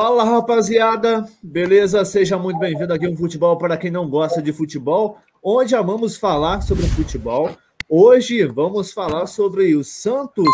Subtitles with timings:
[0.00, 2.04] Fala rapaziada, beleza?
[2.04, 6.60] Seja muito bem-vindo aqui ao Futebol para quem não gosta de futebol, onde amamos falar
[6.60, 7.50] sobre futebol.
[7.88, 10.46] Hoje vamos falar sobre o Santos.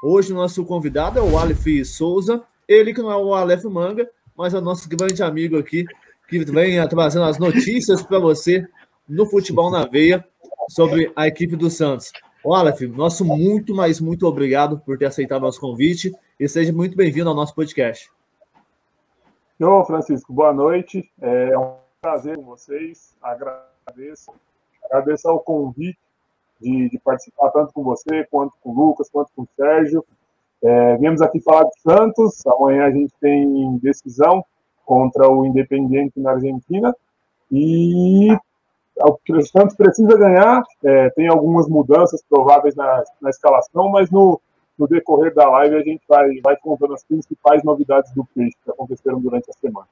[0.00, 4.54] Hoje nosso convidado é o Aleph Souza, ele que não é o Aleph Manga, mas
[4.54, 5.84] é o nosso grande amigo aqui,
[6.28, 8.64] que vem trazendo as notícias para você
[9.08, 10.24] no Futebol na Veia
[10.70, 12.12] sobre a equipe do Santos.
[12.44, 16.96] O Aleph, nosso muito, mas muito obrigado por ter aceitado nosso convite e seja muito
[16.96, 18.14] bem-vindo ao nosso podcast.
[19.58, 21.10] Ô, Francisco, boa noite.
[21.18, 23.16] É um prazer com vocês.
[23.22, 24.30] Agradeço,
[24.84, 25.98] agradeço ao convite
[26.60, 30.04] de, de participar tanto com você, quanto com o Lucas, quanto com o Sérgio.
[30.62, 32.46] É, viemos aqui falar de Santos.
[32.46, 34.44] Amanhã a gente tem decisão
[34.84, 36.94] contra o Independiente na Argentina.
[37.50, 38.28] E
[39.00, 40.62] o Santos precisa ganhar.
[40.84, 44.38] É, tem algumas mudanças prováveis na, na escalação, mas no,
[44.78, 48.70] no decorrer da live a gente vai, vai contando as principais novidades do peixe que
[48.70, 49.86] aconteceram durante a semana.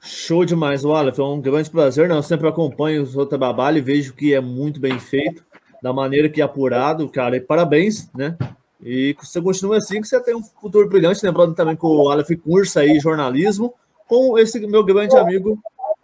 [0.00, 1.20] Show demais, Wallace.
[1.20, 2.08] É um grande prazer.
[2.08, 2.14] Né?
[2.14, 5.44] Eu sempre acompanho o seu trabalho e vejo que é muito bem feito,
[5.82, 7.36] da maneira que é apurado, cara.
[7.36, 8.36] E parabéns, né?
[8.80, 11.24] E que você continue assim, que você tem um futuro brilhante.
[11.24, 13.74] Lembrando também que o Aleph cursa aí jornalismo
[14.06, 15.58] com esse meu grande amigo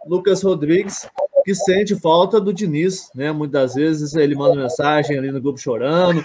[0.05, 1.07] Lucas Rodrigues,
[1.43, 3.31] que sente falta do Diniz, né?
[3.31, 6.23] Muitas vezes ele manda mensagem ali no grupo chorando,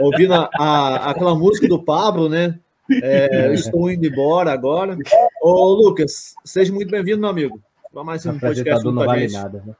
[0.00, 2.58] ouvindo a, a, aquela música do Pablo, né?
[2.90, 4.96] É, estou indo embora agora.
[5.42, 7.60] Ô, Lucas, seja muito bem-vindo, meu amigo.
[7.92, 9.74] Vamos mais um podcast não vale nada, né?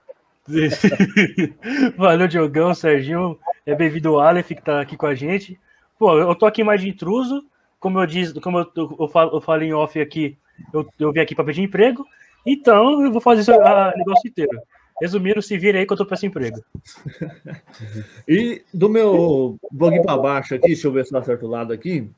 [1.97, 3.39] Valeu, Diogão, Serginho.
[3.65, 5.59] É bem-vindo o Aleph, que está aqui com a gente.
[5.99, 7.45] Pô, eu tô aqui mais de intruso.
[7.81, 10.37] Como eu disse, como eu, eu, falo, eu falei em off aqui,
[10.73, 12.07] eu, eu vim aqui para pedir emprego.
[12.47, 14.61] Então, eu vou fazer o negócio inteiro.
[15.01, 16.63] Resumindo, se vira aí que eu tô para esse emprego.
[18.29, 22.09] e do meu blog para baixo aqui, deixa eu ver se tá certo lado aqui.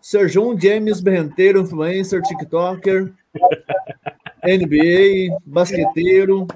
[0.00, 3.12] Serjão James Berrenteiro, influencer, TikToker,
[4.44, 6.46] NBA, basqueteiro.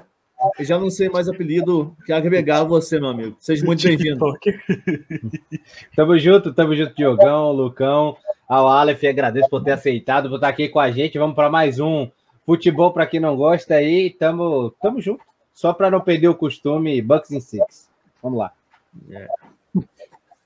[0.59, 3.35] Já não sei mais apelido que agregar você, meu amigo.
[3.39, 4.19] Seja muito bem-vindo.
[5.95, 8.15] tamo junto, tamo junto, Diogão, Lucão,
[8.47, 11.17] ao Aleph, agradeço por ter aceitado, por estar aqui com a gente.
[11.17, 12.09] Vamos para mais um
[12.47, 15.21] Futebol para quem não gosta aí, tamo, tamo junto.
[15.53, 17.89] Só para não perder o costume, Bucks in Six.
[18.23, 18.53] Vamos lá.
[19.11, 19.27] É.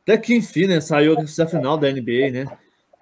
[0.01, 0.81] Até que enfim, né?
[0.81, 2.45] Saiu a final da NBA, né?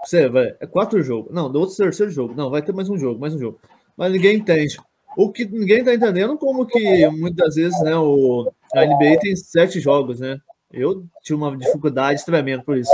[0.03, 1.33] Você vai, é quatro jogos.
[1.33, 2.33] Não, do outro terceiro jogo.
[2.35, 3.57] Não, vai ter mais um jogo, mais um jogo.
[3.95, 4.77] Mas ninguém entende.
[5.15, 9.79] O que ninguém tá entendendo como que muitas vezes, né, o, a NBA tem sete
[9.79, 10.41] jogos, né?
[10.69, 12.91] Eu tive uma dificuldade tremenda por isso.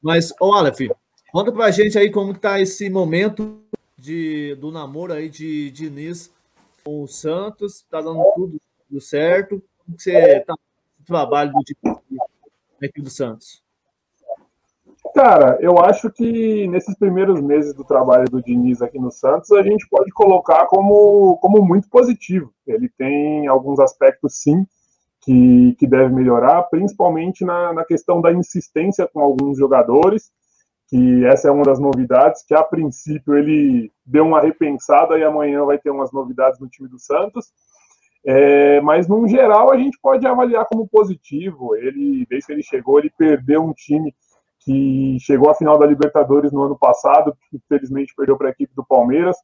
[0.00, 0.88] Mas, ô Aleph,
[1.32, 3.60] conta pra gente aí como tá esse momento
[4.08, 6.32] de, do namoro aí de Diniz
[6.82, 9.62] com o Santos, tá dando tudo, tudo certo.
[9.84, 10.54] Como que você tá
[10.98, 11.98] no trabalho do Diniz
[12.80, 13.62] na equipe do Santos?
[15.14, 19.62] Cara, eu acho que nesses primeiros meses do trabalho do Diniz aqui no Santos, a
[19.62, 22.52] gente pode colocar como, como muito positivo.
[22.66, 24.66] Ele tem alguns aspectos, sim,
[25.20, 30.30] que, que deve melhorar, principalmente na, na questão da insistência com alguns jogadores
[30.88, 35.64] que essa é uma das novidades, que a princípio ele deu uma repensada e amanhã
[35.64, 37.52] vai ter umas novidades no time do Santos.
[38.24, 41.76] É, mas, no geral, a gente pode avaliar como positivo.
[41.76, 44.14] Ele, desde que ele chegou, ele perdeu um time
[44.60, 48.84] que chegou à final da Libertadores no ano passado, infelizmente perdeu para a equipe do
[48.84, 49.36] Palmeiras.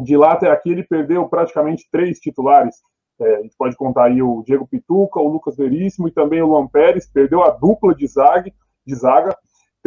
[0.00, 2.76] De lá até aqui, ele perdeu praticamente três titulares.
[3.20, 6.46] É, a gente pode contar aí o Diego Pituca, o Lucas Veríssimo e também o
[6.46, 8.52] Luan Pérez, perdeu a dupla de zaga,
[8.86, 9.36] de zaga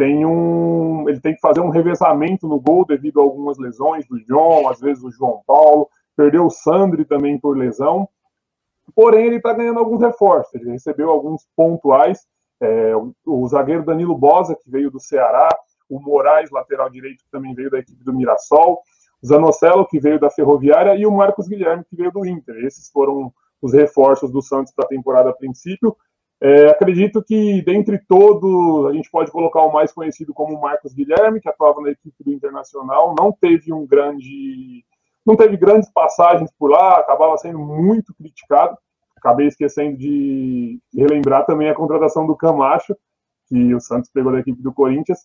[0.02, 4.18] tem um, ele tem que fazer um revezamento no gol devido a algumas lesões do
[4.18, 8.08] João, às vezes o João Paulo, perdeu o Sandri também por lesão,
[8.96, 12.26] porém ele está ganhando alguns reforços, ele recebeu alguns pontuais,
[12.60, 15.48] é, o, o, zagueiro Danilo Bosa, que veio do Ceará,
[15.88, 18.80] o Moraes, lateral direito, que também veio da equipe do Mirassol,
[19.22, 22.56] o Zanocelo, que veio da Ferroviária, e o Marcos Guilherme, que veio do Inter.
[22.64, 25.96] Esses foram os reforços do Santos para a temporada a princípio.
[26.44, 31.40] É, acredito que, dentre todos, a gente pode colocar o mais conhecido como Marcos Guilherme,
[31.40, 34.84] que atuava na equipe do Internacional, não teve um grande.
[35.24, 38.76] não teve grandes passagens por lá, acabava sendo muito criticado.
[39.16, 42.96] Acabei esquecendo de relembrar também a contratação do Camacho,
[43.46, 45.20] que o Santos pegou da equipe do Corinthians.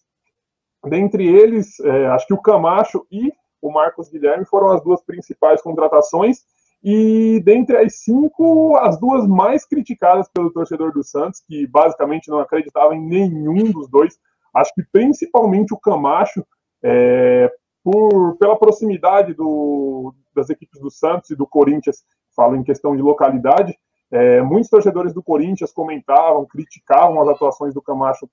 [0.85, 5.63] Dentre eles, é, acho que o Camacho e o Marcos Guilherme foram as duas principais
[5.63, 6.43] contratações
[6.83, 12.39] e dentre as cinco, as duas mais criticadas pelo torcedor do Santos, que basicamente não
[12.39, 14.17] acreditava em nenhum dos dois,
[14.53, 16.45] acho que principalmente o Camacho,
[16.83, 17.51] é,
[17.83, 22.03] por, pela proximidade do, das equipes do Santos e do Corinthians,
[22.35, 23.77] falo em questão de localidade,
[24.11, 28.29] é, muitos torcedores do Corinthians comentavam, criticavam as atuações do Camacho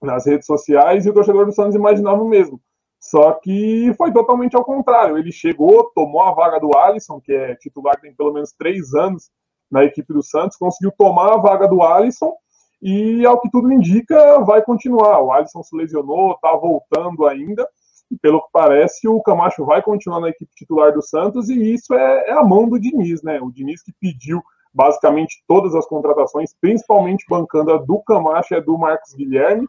[0.00, 2.60] nas redes sociais e o torcedor do Santos imaginava o mesmo.
[3.02, 5.18] Só que foi totalmente ao contrário.
[5.18, 9.28] Ele chegou, tomou a vaga do Alisson, que é titular tem pelo menos três anos
[9.68, 12.32] na equipe do Santos, conseguiu tomar a vaga do Alisson
[12.80, 15.20] e, ao que tudo indica, vai continuar.
[15.20, 17.66] O Alisson se lesionou, está voltando ainda,
[18.08, 21.94] e pelo que parece, o Camacho vai continuar na equipe titular do Santos, e isso
[21.94, 23.40] é, é a mão do Diniz, né?
[23.40, 24.40] O Diniz que pediu
[24.72, 29.66] basicamente todas as contratações, principalmente bancando a do Camacho e a do Marcos Guilherme,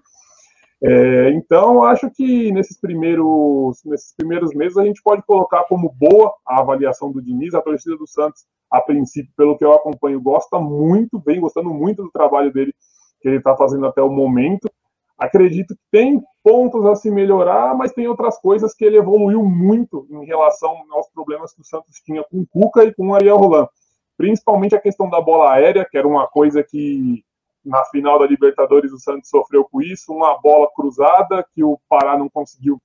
[0.85, 6.33] é, então, acho que nesses primeiros, nesses primeiros meses a gente pode colocar como boa
[6.45, 7.53] a avaliação do Diniz.
[7.53, 12.03] A torcida do Santos, a princípio, pelo que eu acompanho, gosta muito, vem gostando muito
[12.03, 12.73] do trabalho dele
[13.21, 14.69] que ele está fazendo até o momento.
[15.17, 20.05] Acredito que tem pontos a se melhorar, mas tem outras coisas que ele evoluiu muito
[20.09, 23.37] em relação aos problemas que o Santos tinha com o Cuca e com o Ariel
[23.37, 23.69] Roland.
[24.17, 27.23] Principalmente a questão da bola aérea, que era uma coisa que
[27.63, 32.17] na final da Libertadores o Santos sofreu com isso, uma bola cruzada que o Pará
[32.17, 32.81] não conseguiu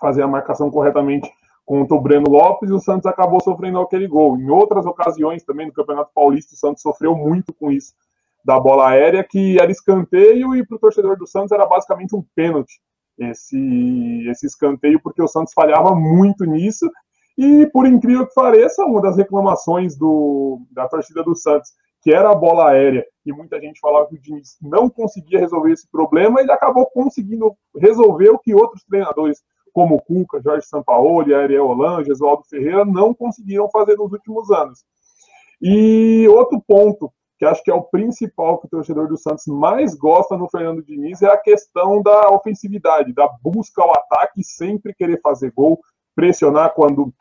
[0.00, 1.30] fazer a marcação corretamente
[1.64, 4.36] contra o Breno Lopes e o Santos acabou sofrendo aquele gol.
[4.38, 7.92] Em outras ocasiões também no Campeonato Paulista o Santos sofreu muito com isso
[8.44, 12.24] da bola aérea que era escanteio e para o torcedor do Santos era basicamente um
[12.34, 12.80] pênalti
[13.18, 16.90] esse esse escanteio porque o Santos falhava muito nisso
[17.36, 21.70] e por incrível que pareça uma das reclamações do, da torcida do Santos
[22.02, 25.72] que era a bola aérea, e muita gente falava que o Diniz não conseguia resolver
[25.72, 29.42] esse problema, ele acabou conseguindo resolver o que outros treinadores,
[29.72, 34.82] como o Cuca, Jorge Sampaoli, Ariel Holan, Jesualdo Ferreira, não conseguiram fazer nos últimos anos.
[35.60, 39.94] E outro ponto, que acho que é o principal que o torcedor do Santos mais
[39.94, 45.20] gosta no Fernando Diniz, é a questão da ofensividade, da busca ao ataque, sempre querer
[45.20, 45.78] fazer gol,
[46.14, 47.12] pressionar quando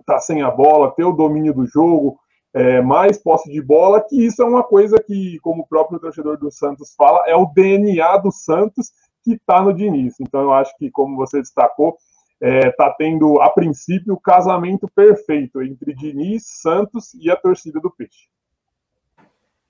[0.00, 2.18] está sem a bola, ter o domínio do jogo,
[2.54, 6.38] é, mais posse de bola, que isso é uma coisa que, como o próprio torcedor
[6.38, 8.92] do Santos fala, é o DNA do Santos
[9.24, 10.14] que está no Diniz.
[10.20, 11.96] Então eu acho que, como você destacou,
[12.40, 17.80] está é, tá tendo, a princípio, o casamento perfeito entre Diniz, Santos e a torcida
[17.80, 18.28] do Peixe.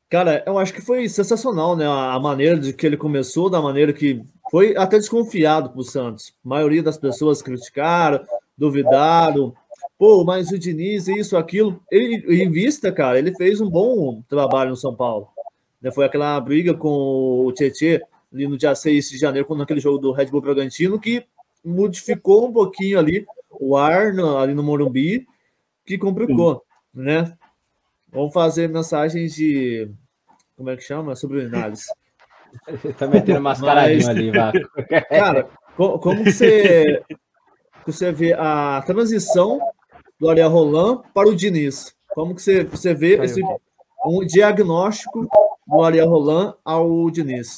[0.09, 1.87] Cara, eu acho que foi sensacional, né?
[1.87, 6.35] A maneira de que ele começou, da maneira que foi até desconfiado para o Santos.
[6.45, 8.23] A maioria das pessoas criticaram,
[8.57, 9.55] duvidaram,
[10.03, 11.81] pô, mas o Diniz, isso, aquilo.
[11.89, 15.29] Ele, em vista, cara, ele fez um bom trabalho no São Paulo.
[15.81, 15.93] Né?
[15.93, 18.03] Foi aquela briga com o Tietê
[18.35, 21.25] ali no dia 6 de janeiro, quando aquele jogo do Red Bull Bragantino, que
[21.65, 25.25] modificou um pouquinho ali o ar no, ali no Morumbi,
[25.87, 27.03] que complicou, Sim.
[27.03, 27.39] né?
[28.11, 29.89] Vamos fazer mensagens de.
[30.57, 31.15] Como é que chama?
[31.15, 31.85] Sobre análise.
[32.99, 34.59] tá metendo mascaradinho Mas, ali, Vaco.
[35.09, 37.05] Cara, como você,
[37.87, 39.61] você vê a transição
[40.23, 41.93] do Ariel Roland para o Diniz?
[42.15, 43.43] Como que você, você vê esse,
[44.07, 45.27] um diagnóstico
[45.67, 47.57] do Ariel Roland ao Diniz?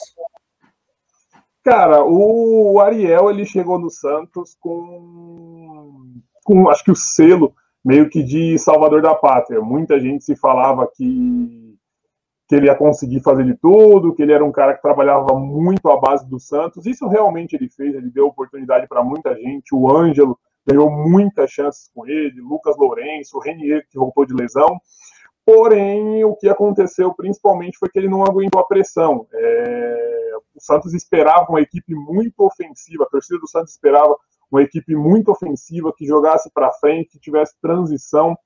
[1.63, 6.07] Cara, o Ariel ele chegou no Santos com,
[6.43, 9.61] com acho que o selo meio que de salvador da pátria.
[9.61, 11.77] Muita gente se falava que,
[12.49, 15.87] que ele ia conseguir fazer de tudo, que ele era um cara que trabalhava muito
[15.91, 16.87] à base do Santos.
[16.87, 19.75] Isso realmente ele fez, ele deu oportunidade para muita gente.
[19.75, 24.81] O Ângelo ganhou muitas chances com ele, Lucas Lourenço, Renier, que voltou de lesão.
[25.45, 29.27] Porém, o que aconteceu principalmente foi que ele não aguentou a pressão.
[29.33, 30.33] É...
[30.55, 34.17] o Santos esperava uma equipe muito ofensiva, a torcida do Santos esperava
[34.51, 38.37] uma equipe muito ofensiva, que jogasse para frente, que tivesse transição,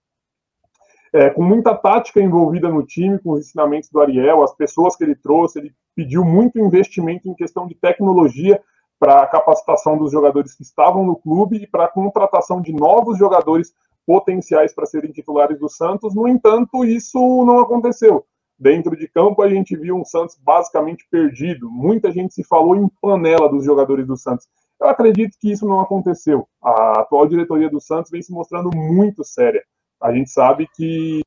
[1.12, 5.04] é, com muita tática envolvida no time, com os ensinamentos do Ariel, as pessoas que
[5.04, 8.60] ele trouxe, ele pediu muito investimento em questão de tecnologia
[8.99, 13.19] para a capacitação dos jogadores que estavam no clube e para a contratação de novos
[13.19, 13.73] jogadores
[14.07, 16.14] potenciais para serem titulares do Santos.
[16.14, 18.25] No entanto, isso não aconteceu.
[18.59, 21.71] Dentro de campo, a gente viu um Santos basicamente perdido.
[21.71, 24.49] Muita gente se falou em panela dos jogadores do Santos.
[24.81, 26.49] Eu acredito que isso não aconteceu.
[26.62, 29.62] A atual diretoria do Santos vem se mostrando muito séria.
[30.00, 31.23] A gente sabe que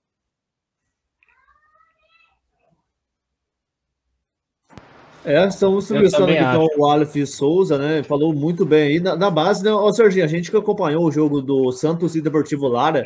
[5.24, 8.02] É, estamos conversando aqui com o Aleph Souza, né?
[8.02, 9.00] Falou muito bem aí.
[9.00, 12.22] Na, na base, né, ô Serginho, a gente que acompanhou o jogo do Santos e
[12.22, 13.06] Deportivo Lara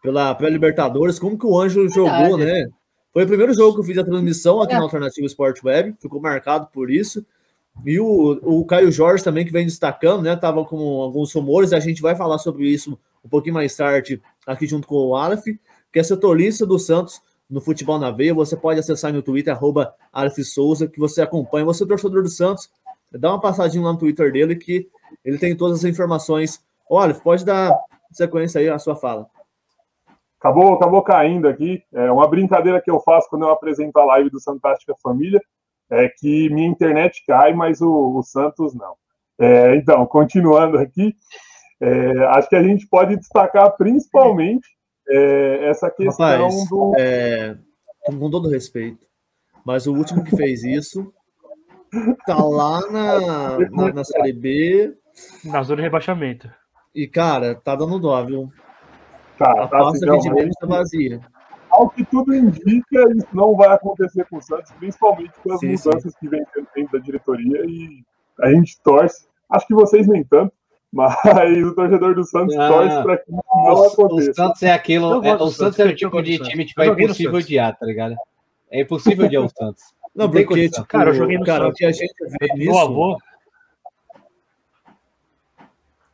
[0.00, 2.68] pela pré-Libertadores, como que o Anjo jogou, né?
[3.12, 4.76] Foi o primeiro jogo que eu fiz a transmissão aqui é.
[4.76, 7.26] na Alternativa Sport Web, ficou marcado por isso.
[7.84, 10.36] E o, o Caio Jorge também, que vem destacando, né?
[10.36, 14.64] Tava com alguns rumores, a gente vai falar sobre isso um pouquinho mais tarde aqui
[14.64, 15.44] junto com o Aleph,
[15.92, 18.34] que é setorista do Santos no Futebol na Veia.
[18.34, 19.94] Você pode acessar no Twitter, arroba
[20.44, 21.64] Souza, que você acompanha.
[21.64, 22.70] Você torcedor do Santos,
[23.12, 24.88] dá uma passadinha lá no Twitter dele que
[25.24, 26.62] ele tem todas as informações.
[26.88, 27.78] Olha, pode dar
[28.12, 29.26] sequência aí à sua fala.
[30.38, 31.82] Acabou, acabou caindo aqui.
[31.92, 35.42] É uma brincadeira que eu faço quando eu apresento a live do Fantástica Família,
[35.90, 38.94] é que minha internet cai, mas o, o Santos não.
[39.40, 41.14] É, então, continuando aqui,
[41.80, 44.68] é, acho que a gente pode destacar principalmente
[45.08, 46.92] é, essa questão Rapaz, do.
[46.98, 47.56] é,
[48.06, 49.06] com todo respeito,
[49.64, 51.12] mas o último que fez isso
[52.26, 53.20] tá lá na,
[53.70, 54.94] na, na Série B
[55.44, 56.50] Na zona de rebaixamento.
[56.94, 58.48] e, cara, tá dando dó, viu?
[59.38, 61.20] Tá, A tá, pasta de tá vazia.
[61.70, 65.68] ao que tudo indica, isso não vai acontecer com o Santos, principalmente com as Sim,
[65.72, 66.42] mudanças que vem
[66.74, 68.02] dentro da diretoria e
[68.40, 69.26] a gente torce.
[69.50, 70.52] Acho que vocês nem tanto,
[70.92, 71.14] mas
[71.64, 74.32] o torcedor do Santos Ah, torce para que não O, o aconteça.
[74.34, 75.24] Santos é aquilo.
[75.24, 78.16] É- o Santos é o tipo de time tipo, é impossível odiar, tá ligado?
[78.70, 79.82] É impossível odiar o Santos.
[80.14, 81.78] Não, tem porque, tipo, Cara, eu joguei no cara, o Santos.
[81.78, 83.18] que a gente vê Meu nisso, avô,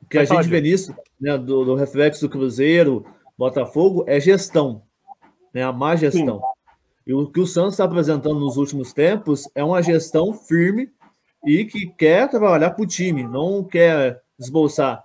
[0.03, 3.07] o que a gente vê nisso, né, do, do reflexo do Cruzeiro,
[3.39, 4.83] Botafogo, é gestão,
[5.53, 6.43] né, a má gestão.
[7.07, 10.91] E o que o Santos está apresentando nos últimos tempos é uma gestão firme
[11.47, 15.05] e que quer trabalhar para o time, não quer esbolsar.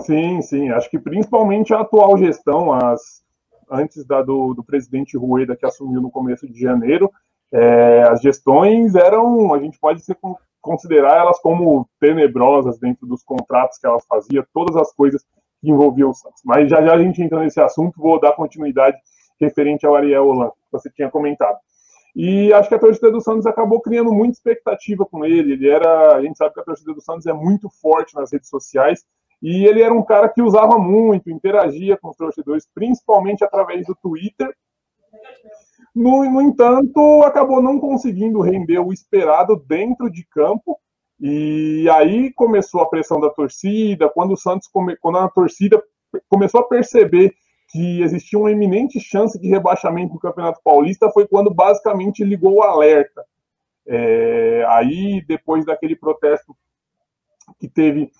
[0.00, 0.70] Sim, sim.
[0.70, 3.22] Acho que principalmente a atual gestão, as
[3.70, 7.10] antes da do, do presidente Rueda, que assumiu no começo de janeiro,
[7.50, 10.16] é, as gestões eram, a gente pode ser,
[10.60, 15.22] considerar elas como tenebrosas dentro dos contratos que elas faziam, todas as coisas
[15.60, 16.42] que envolviam o Santos.
[16.44, 18.96] Mas já já a gente entra nesse assunto, vou dar continuidade
[19.40, 21.58] referente ao Ariel Holan, que você tinha comentado.
[22.14, 25.52] E acho que a torcida do Santos acabou criando muita expectativa com ele.
[25.52, 28.48] Ele era, a gente sabe que a torcida do Santos é muito forte nas redes
[28.48, 29.04] sociais
[29.42, 33.94] e ele era um cara que usava muito, interagia com os torcedores, principalmente através do
[33.94, 34.54] Twitter.
[35.94, 40.78] No, no entanto, acabou não conseguindo render o esperado dentro de campo.
[41.18, 44.08] E aí começou a pressão da torcida.
[44.08, 45.82] Quando o Santos, come, quando a torcida
[46.28, 47.34] começou a perceber
[47.72, 52.62] que existia uma iminente chance de rebaixamento no Campeonato Paulista, foi quando basicamente ligou o
[52.62, 53.24] alerta.
[53.86, 56.54] É, aí, depois daquele protesto
[57.58, 58.10] que teve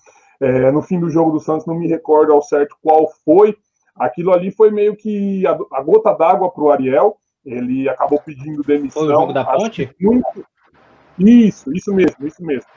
[0.41, 3.55] é, no fim do jogo do Santos, não me recordo ao certo qual foi,
[3.95, 7.17] aquilo ali foi meio que a, a gota d'água para o Ariel.
[7.45, 9.03] Ele acabou pedindo demissão.
[9.03, 9.93] Foi o jogo da ponte?
[10.01, 10.45] Muito...
[11.19, 12.69] Isso, isso mesmo, isso mesmo.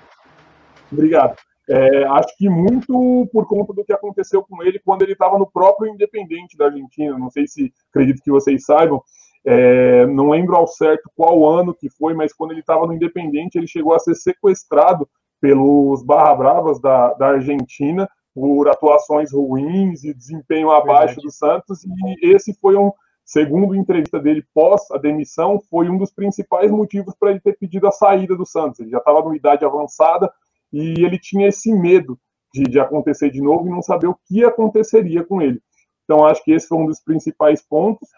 [0.93, 1.37] Obrigado.
[1.69, 5.51] É, acho que muito por conta do que aconteceu com ele quando ele estava no
[5.51, 7.19] próprio Independente da Argentina.
[7.19, 9.03] Não sei se acredito que vocês saibam.
[9.45, 13.57] É, não lembro ao certo qual ano que foi, mas quando ele estava no Independente,
[13.57, 15.09] ele chegou a ser sequestrado
[15.41, 21.85] pelos Barra Bravas da, da Argentina por atuações ruins e desempenho abaixo do Santos.
[21.85, 22.93] E esse foi um,
[23.25, 27.57] segundo a entrevista dele pós a demissão, foi um dos principais motivos para ele ter
[27.57, 28.81] pedido a saída do Santos.
[28.81, 30.31] Ele já estava numa idade avançada
[30.73, 32.19] e ele tinha esse medo
[32.53, 35.61] de, de, acontecer de novo e não saber o que aconteceria com ele.
[36.05, 38.09] Então, acho que esse foi um dos principais pontos.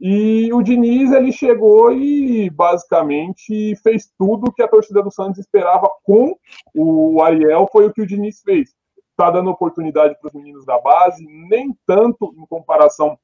[0.00, 5.90] E o Diniz, ele chegou e basicamente fez tudo que a torcida do Santos esperava
[6.02, 6.36] com
[6.74, 8.74] o Ariel, foi o que o Diniz fez.
[9.10, 13.18] Está dando oportunidade para os meninos da base, nem tanto em comparação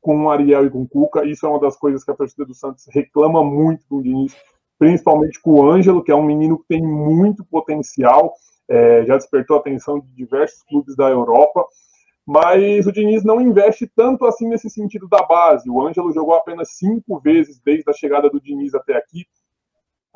[0.00, 1.24] com o Ariel e com o Cuca.
[1.24, 4.34] Isso é uma das coisas que a torcida do Santos reclama muito com o Diniz,
[4.78, 8.34] principalmente com o Ângelo, que é um menino que tem muito potencial,
[8.68, 11.64] é, já despertou a atenção de diversos clubes da Europa,
[12.26, 15.68] mas o Diniz não investe tanto assim nesse sentido da base.
[15.68, 19.26] O Ângelo jogou apenas cinco vezes desde a chegada do Diniz até aqui.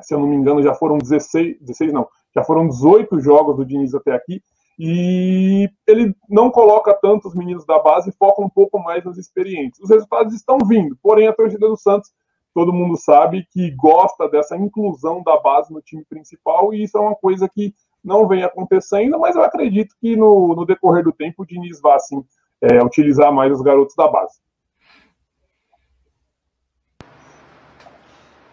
[0.01, 3.65] Se eu não me engano, já foram 16, 16 não, já foram 18 jogos do
[3.65, 4.41] Diniz até aqui.
[4.81, 9.79] E ele não coloca tanto os meninos da base, foca um pouco mais nos experientes.
[9.81, 12.09] Os resultados estão vindo, porém a torcida do Santos
[12.59, 16.99] todo mundo sabe que gosta dessa inclusão da base no time principal, e isso é
[16.99, 17.73] uma coisa que
[18.03, 21.95] não vem acontecendo, mas eu acredito que no, no decorrer do tempo o Diniz vai
[21.95, 22.21] assim,
[22.61, 24.41] é, utilizar mais os garotos da base.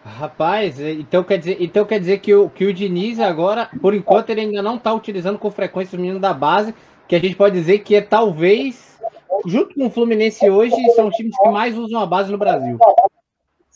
[0.05, 4.29] Rapaz, então quer dizer, então quer dizer que, o, que o Diniz agora, por enquanto,
[4.29, 6.73] ele ainda não está utilizando com frequência os meninos da base,
[7.09, 8.97] que a gente pode dizer que é talvez,
[9.45, 12.79] junto com o Fluminense hoje, são os times que mais usam a base no Brasil.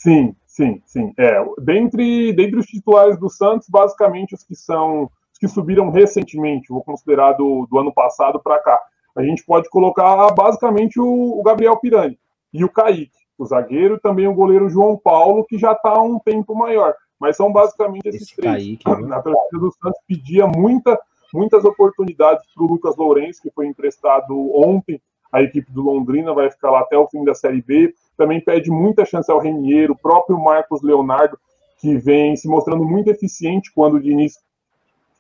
[0.01, 1.13] Sim, sim, sim.
[1.15, 6.69] É, dentre, dentre os titulares do Santos, basicamente os que são os que subiram recentemente,
[6.69, 8.79] vou considerar do, do ano passado para cá.
[9.15, 12.17] A gente pode colocar basicamente o, o, Gabriel Pirani
[12.51, 16.01] e o Kaique, o zagueiro, e também o goleiro João Paulo, que já está há
[16.01, 16.95] um tempo maior.
[17.19, 18.55] Mas são basicamente esses Esse três.
[18.55, 19.15] Kaique, né?
[19.15, 20.99] A torcida do Santos pedia muita,
[21.31, 24.99] muitas oportunidades para o Lucas Lourenço, que foi emprestado ontem.
[25.31, 28.69] A equipe do Londrina vai ficar lá até o fim da Série B também pede
[28.69, 31.39] muita chance ao Renier, o próprio Marcos Leonardo,
[31.79, 34.37] que vem se mostrando muito eficiente quando o Diniz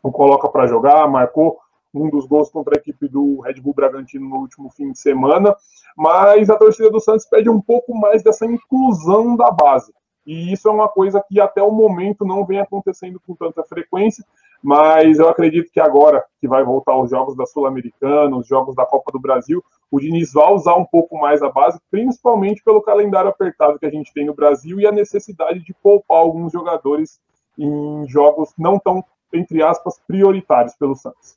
[0.03, 1.57] o coloca para jogar, marcou
[1.93, 5.55] um dos gols contra a equipe do Red Bull Bragantino no último fim de semana,
[5.97, 9.91] mas a torcida do Santos pede um pouco mais dessa inclusão da base.
[10.25, 14.23] E isso é uma coisa que até o momento não vem acontecendo com tanta frequência.
[14.63, 18.85] Mas eu acredito que agora que vai voltar os jogos da Sul-Americana, os jogos da
[18.85, 23.29] Copa do Brasil, o Diniz vai usar um pouco mais a base, principalmente pelo calendário
[23.29, 27.19] apertado que a gente tem no Brasil e a necessidade de poupar alguns jogadores
[27.57, 29.03] em jogos não tão,
[29.33, 31.35] entre aspas, prioritários pelo Santos.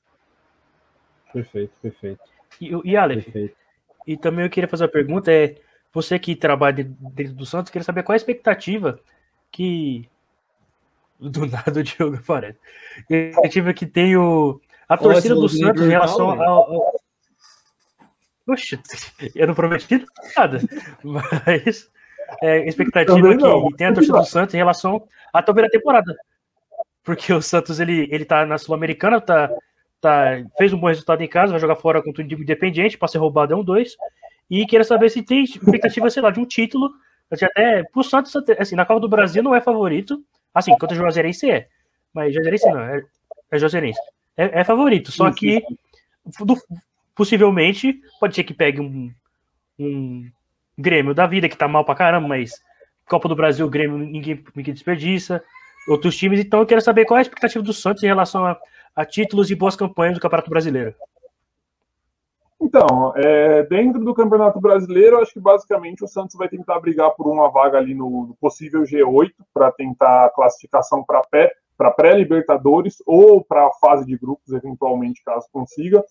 [1.32, 2.20] Perfeito, perfeito.
[2.60, 3.56] E, e Aleph, perfeito.
[4.06, 5.56] e também eu queria fazer uma pergunta, é,
[5.92, 9.00] você que trabalha dentro do Santos, queria saber qual a expectativa
[9.50, 10.08] que
[11.18, 12.58] do nada o Diogo aparece.
[13.08, 16.94] expectativa que tem o, a torcida do Santos em relação ao.
[18.46, 18.78] Poxa,
[19.34, 20.04] eu não prometi
[20.36, 20.60] nada,
[21.02, 21.90] mas
[22.42, 26.14] é, expectativa que tem a torcida do Santos em relação à primeira temporada.
[27.02, 29.50] Porque o Santos ele, ele tá na Sul-Americana, tá,
[30.00, 33.18] tá, fez um bom resultado em casa, vai jogar fora contra o Independente, para ser
[33.18, 33.94] roubado é um 2.
[34.50, 36.90] E queria saber se tem expectativa, sei lá, de um título.
[37.30, 40.22] Até pro Santos, assim, na Copa do Brasil não é favorito.
[40.54, 41.68] Assim, contra o Juazeirense é.
[42.12, 43.02] Mas Juazeirense não, é,
[43.50, 44.00] é Juazeirense.
[44.36, 45.62] É, é favorito, só que
[46.40, 46.56] do,
[47.14, 49.12] possivelmente pode ser que pegue um,
[49.78, 50.30] um
[50.76, 52.60] Grêmio da vida, que tá mal pra caramba, mas
[53.06, 55.42] Copa do Brasil, Grêmio, ninguém, ninguém desperdiça.
[55.86, 58.58] Outros times, então eu quero saber qual é a expectativa do Santos em relação a,
[58.96, 60.94] a títulos e boas campanhas do Campeonato Brasileiro.
[62.64, 67.26] Então, é, dentro do Campeonato Brasileiro, acho que basicamente o Santos vai tentar brigar por
[67.26, 73.72] uma vaga ali no, no possível G8 para tentar classificação para pré-Libertadores ou para a
[73.74, 76.02] fase de grupos, eventualmente, caso consiga.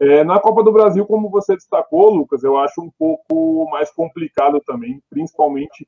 [0.00, 4.58] É, na Copa do Brasil, como você destacou, Lucas, eu acho um pouco mais complicado
[4.60, 5.86] também, principalmente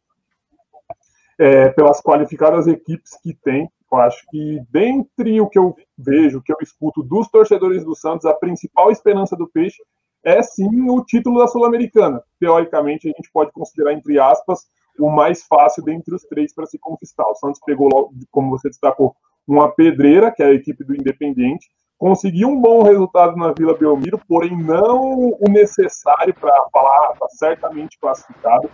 [1.38, 3.66] é, pelas qualificadas equipes que tem.
[3.90, 7.96] Eu acho que, dentre o que eu vejo, o que eu escuto dos torcedores do
[7.96, 9.82] Santos, a principal esperança do Peixe
[10.24, 12.22] é sim o título da Sul-Americana.
[12.38, 14.66] Teoricamente, a gente pode considerar, entre aspas,
[14.98, 17.26] o mais fácil dentre os três para se conquistar.
[17.26, 19.14] O Santos pegou, como você destacou,
[19.46, 21.66] uma pedreira, que é a equipe do Independente,
[21.98, 27.98] conseguiu um bom resultado na Vila Belmiro, porém não o necessário para falar, está certamente
[27.98, 28.70] classificado.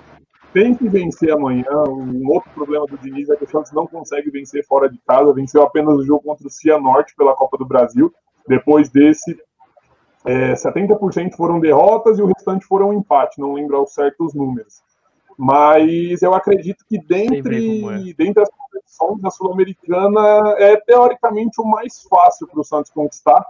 [0.52, 1.84] Tem que vencer amanhã.
[1.88, 5.34] Um outro problema do Diniz é que o Santos não consegue vencer fora de casa.
[5.34, 8.10] Venceu apenas o jogo contra o Cianorte pela Copa do Brasil.
[8.46, 9.38] Depois desse,
[10.24, 13.40] é, 70% foram derrotas e o restante foram empate.
[13.40, 14.82] Não lembro ao certo os números.
[15.36, 18.14] Mas eu acredito que dentre, é.
[18.14, 23.44] dentre as competições da Sul-Americana é teoricamente o mais fácil para o Santos conquistar.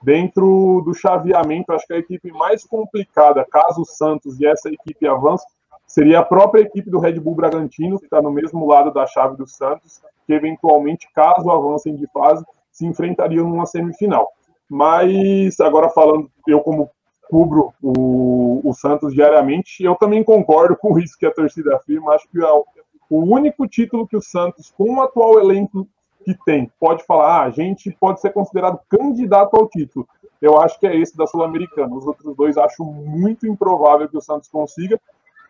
[0.00, 5.06] Dentro do chaveamento, acho que a equipe mais complicada, caso o Santos e essa equipe
[5.06, 5.46] avance,
[5.86, 9.36] seria a própria equipe do Red Bull Bragantino, que está no mesmo lado da chave
[9.36, 14.32] do Santos, que eventualmente, caso avancem de fase, se enfrentariam numa semifinal.
[14.74, 16.90] Mas, agora falando, eu como
[17.28, 22.14] cubro o, o Santos diariamente, eu também concordo com isso que a torcida afirma.
[22.14, 22.64] Acho que é o,
[23.10, 25.86] o único título que o Santos, com o atual elenco
[26.24, 30.08] que tem, pode falar, ah, a gente pode ser considerado candidato ao título.
[30.40, 31.94] Eu acho que é esse da Sul-Americana.
[31.94, 34.98] Os outros dois acho muito improvável que o Santos consiga,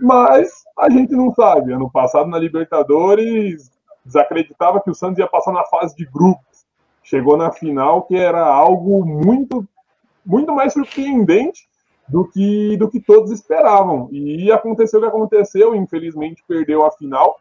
[0.01, 1.73] mas a gente não sabe.
[1.73, 3.71] Ano passado na Libertadores
[4.05, 6.52] desacreditava que o Santos ia passar na fase de grupos.
[7.03, 9.67] Chegou na final, que era algo muito,
[10.25, 11.69] muito mais surpreendente
[12.09, 14.09] do que, do que todos esperavam.
[14.13, 17.39] E aconteceu o que aconteceu, infelizmente perdeu a final,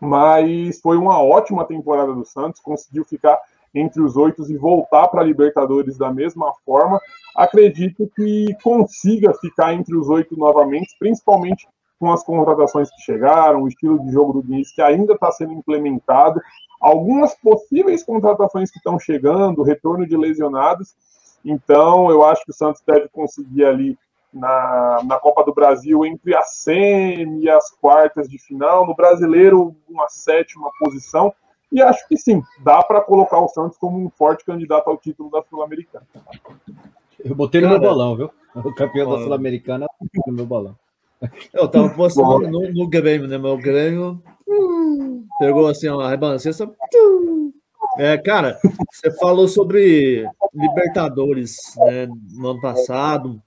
[0.00, 3.38] mas foi uma ótima temporada do Santos, conseguiu ficar
[3.74, 7.00] entre os oito e voltar para a Libertadores da mesma forma.
[7.36, 11.68] Acredito que consiga ficar entre os oito novamente, principalmente
[11.98, 15.52] com as contratações que chegaram, o estilo de jogo do Diniz que ainda está sendo
[15.52, 16.40] implementado,
[16.80, 20.94] algumas possíveis contratações que estão chegando, retorno de lesionados,
[21.44, 23.98] então, eu acho que o Santos deve conseguir ali
[24.32, 28.86] na, na Copa do Brasil entre a semi e as quartas de final.
[28.86, 31.32] No brasileiro, uma sétima posição.
[31.70, 35.30] E acho que sim, dá para colocar o Santos como um forte candidato ao título
[35.30, 36.06] da Sul-Americana.
[37.22, 38.30] Eu botei no Cara, meu bolão, viu?
[38.54, 39.86] O campeão da Sul-Americana
[40.26, 40.76] no meu bolão.
[41.52, 43.38] Eu tava postando no, no Grêmio, né?
[43.38, 46.56] Meu Grêmio hum, pegou assim uma rebalanceira.
[47.98, 48.58] É, cara,
[48.92, 53.42] você falou sobre Libertadores né, no ano passado.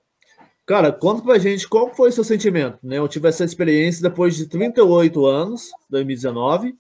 [0.65, 2.97] Cara, conta pra gente qual foi o seu sentimento, né?
[2.97, 6.75] Eu tive essa experiência depois de 38 anos, 2019.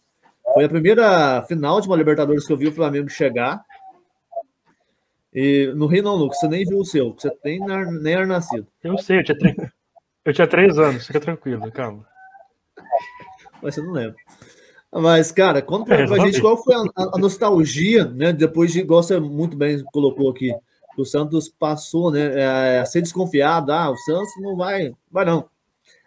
[0.53, 3.63] Foi a primeira final de uma Libertadores que eu vi o Flamengo chegar.
[5.33, 7.59] E no Rio não, Lucas, você nem viu o seu, você nem,
[8.01, 8.67] nem era nascido.
[8.83, 9.71] Eu sei, eu tinha,
[10.25, 12.05] eu tinha três anos, fica tranquilo, calma.
[13.61, 14.15] Mas você não lembra.
[14.93, 18.33] Mas, cara, conta pra, é, pra gente qual foi a, a, nostalgia, né?
[18.33, 20.53] Depois de, igual você muito bem colocou aqui,
[20.97, 22.41] o Santos passou, né?
[22.41, 23.71] É, a ser desconfiado.
[23.71, 25.49] Ah, o Santos não vai, vai não.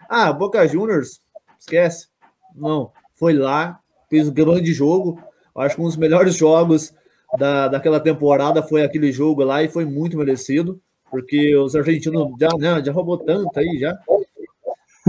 [0.08, 1.22] Ah, Boca Juniors,
[1.58, 2.08] esquece.
[2.54, 5.18] Não, foi lá, fez um grande jogo.
[5.56, 6.92] Acho que um dos melhores jogos
[7.38, 10.80] da, daquela temporada foi aquele jogo lá e foi muito merecido,
[11.14, 13.96] porque os argentinos já, né, já roubou tanto aí já.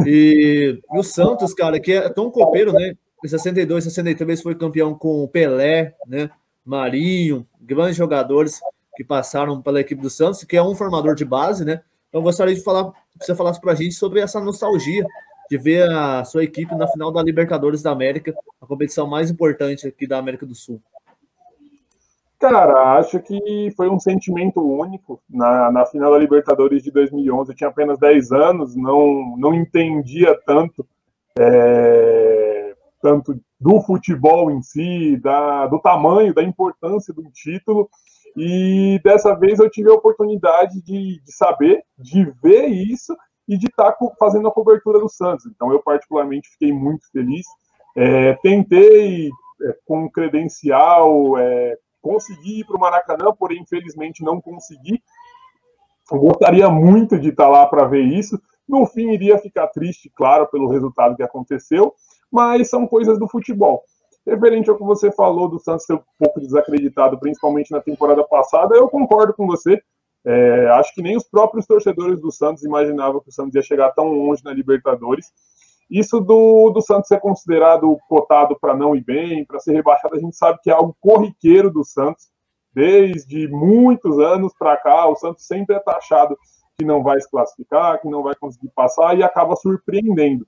[0.06, 2.96] E, e o Santos, cara, que é tão copeiro, né?
[3.24, 6.30] Em 62, 63 foi campeão com Pelé, né?
[6.64, 8.60] Marinho, grandes jogadores
[8.96, 11.82] que passaram pela equipe do Santos, que é um formador de base, né?
[12.08, 15.04] Então gostaria de falar, que você falasse para a gente sobre essa nostalgia
[15.50, 19.88] de ver a sua equipe na final da Libertadores da América, a competição mais importante
[19.88, 20.80] aqui da América do Sul.
[22.48, 25.20] Cara, acho que foi um sentimento único.
[25.28, 30.40] Na, na final da Libertadores de 2011, eu tinha apenas 10 anos, não, não entendia
[30.46, 30.86] tanto,
[31.40, 37.90] é, tanto do futebol em si, da, do tamanho, da importância do título.
[38.38, 43.66] E dessa vez eu tive a oportunidade de, de saber, de ver isso e de
[43.66, 45.48] estar tá fazendo a cobertura do Santos.
[45.48, 47.48] Então eu particularmente fiquei muito feliz.
[47.98, 49.30] É, tentei
[49.64, 55.02] é, com credencial é, conseguir ir para o Maracanã, porém infelizmente não consegui.
[56.12, 58.40] Eu gostaria muito de estar lá para ver isso.
[58.70, 61.96] No fim iria ficar triste, claro, pelo resultado que aconteceu,
[62.32, 63.84] mas são coisas do futebol.
[64.24, 68.76] Referente ao que você falou do Santos ser um pouco desacreditado, principalmente na temporada passada,
[68.76, 69.82] eu concordo com você.
[70.24, 73.92] É, acho que nem os próprios torcedores do Santos imaginavam que o Santos ia chegar
[73.94, 75.32] tão longe na Libertadores.
[75.90, 80.20] Isso do, do Santos ser considerado cotado para não ir bem, para ser rebaixado, a
[80.20, 82.30] gente sabe que é algo corriqueiro do Santos.
[82.74, 86.36] Desde muitos anos para cá, o Santos sempre é taxado
[86.78, 90.46] que não vai se classificar, que não vai conseguir passar e acaba surpreendendo.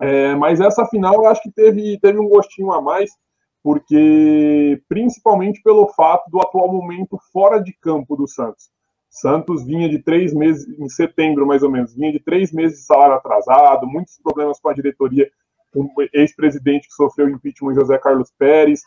[0.00, 3.10] É, mas essa final eu acho que teve, teve um gostinho a mais,
[3.62, 8.70] porque principalmente pelo fato do atual momento fora de campo do Santos.
[9.14, 12.84] Santos vinha de três meses, em setembro mais ou menos, vinha de três meses de
[12.84, 15.30] salário atrasado, muitos problemas com a diretoria,
[15.74, 18.82] o ex-presidente que sofreu impeachment, José Carlos Pérez.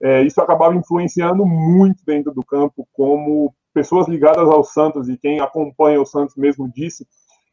[0.00, 5.40] É, isso acabava influenciando muito dentro do campo, como pessoas ligadas ao Santos e quem
[5.40, 7.06] acompanha o Santos mesmo disse,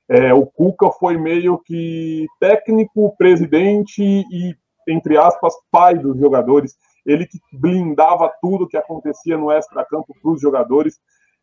[0.10, 4.56] é, o Cuca foi meio que técnico, presidente e,
[4.88, 6.76] entre aspas, pai dos jogadores.
[7.06, 11.00] Ele que blindava tudo que acontecia no extra-campo para os jogadores.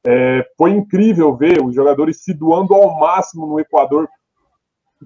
[0.07, 4.09] É, foi incrível ver os jogadores se doando ao máximo no Equador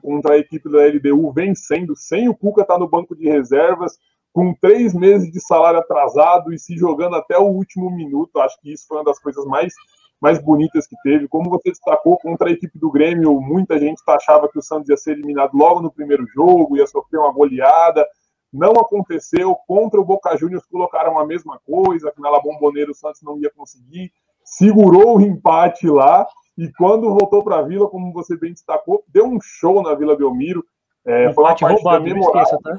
[0.03, 3.99] contra a equipe da LDU, vencendo, sem o Cuca estar no banco de reservas,
[4.33, 8.39] com três meses de salário atrasado e se jogando até o último minuto.
[8.41, 9.73] Acho que isso foi uma das coisas mais
[10.21, 11.27] mais bonitas que teve.
[11.27, 14.97] Como você destacou, contra a equipe do Grêmio, muita gente achava que o Santos ia
[14.97, 18.07] ser eliminado logo no primeiro jogo, ia sofrer uma goleada.
[18.53, 19.57] Não aconteceu.
[19.67, 23.39] Contra o Boca Juniors colocaram a mesma coisa, que na La Bombonera o Santos não
[23.39, 24.13] ia conseguir.
[24.51, 26.27] Segurou o empate lá
[26.59, 30.17] e quando voltou para a Vila, como você bem destacou, deu um show na Vila
[30.17, 30.65] Belmiro.
[31.07, 32.43] É, foi uma partida roubado, memorável.
[32.43, 32.79] Esqueça, tá?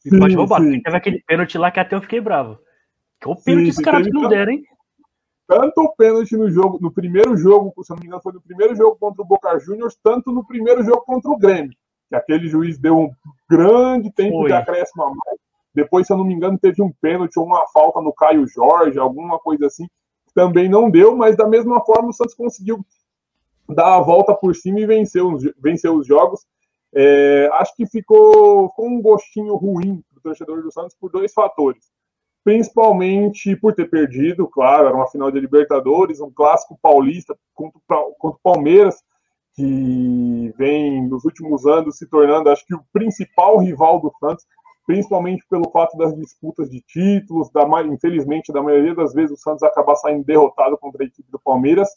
[0.00, 0.64] Sim, roubado.
[0.64, 0.82] Sim.
[0.82, 2.58] Teve aquele pênalti lá que até eu fiquei bravo.
[3.20, 4.64] Que o pênalti sim, os caras não deram, hein?
[5.46, 8.74] tanto o pênalti no jogo, no primeiro jogo, se não me engano, foi no primeiro
[8.74, 11.72] jogo contra o Boca Juniors, tanto no primeiro jogo contra o Grêmio,
[12.08, 13.10] que aquele juiz deu um
[13.48, 14.48] grande tempo foi.
[14.48, 15.38] de acréscimo a mais.
[15.72, 18.98] Depois, se eu não me engano, teve um pênalti ou uma falta no Caio Jorge,
[18.98, 19.86] alguma coisa assim,
[20.36, 22.84] também não deu, mas da mesma forma o Santos conseguiu
[23.66, 26.46] dar a volta por cima e vencer os, vencer os jogos.
[26.94, 31.32] É, acho que ficou com um gostinho ruim para o torcedor do Santos por dois
[31.32, 31.90] fatores
[32.44, 38.38] principalmente por ter perdido, claro, era uma final de Libertadores, um clássico paulista contra o
[38.40, 39.02] Palmeiras,
[39.52, 44.46] que vem nos últimos anos se tornando, acho que, o principal rival do Santos,
[44.86, 49.62] principalmente pelo fato das disputas de títulos, da, infelizmente, da maioria das vezes o Santos
[49.62, 51.88] acaba saindo derrotado contra a equipe do Palmeiras.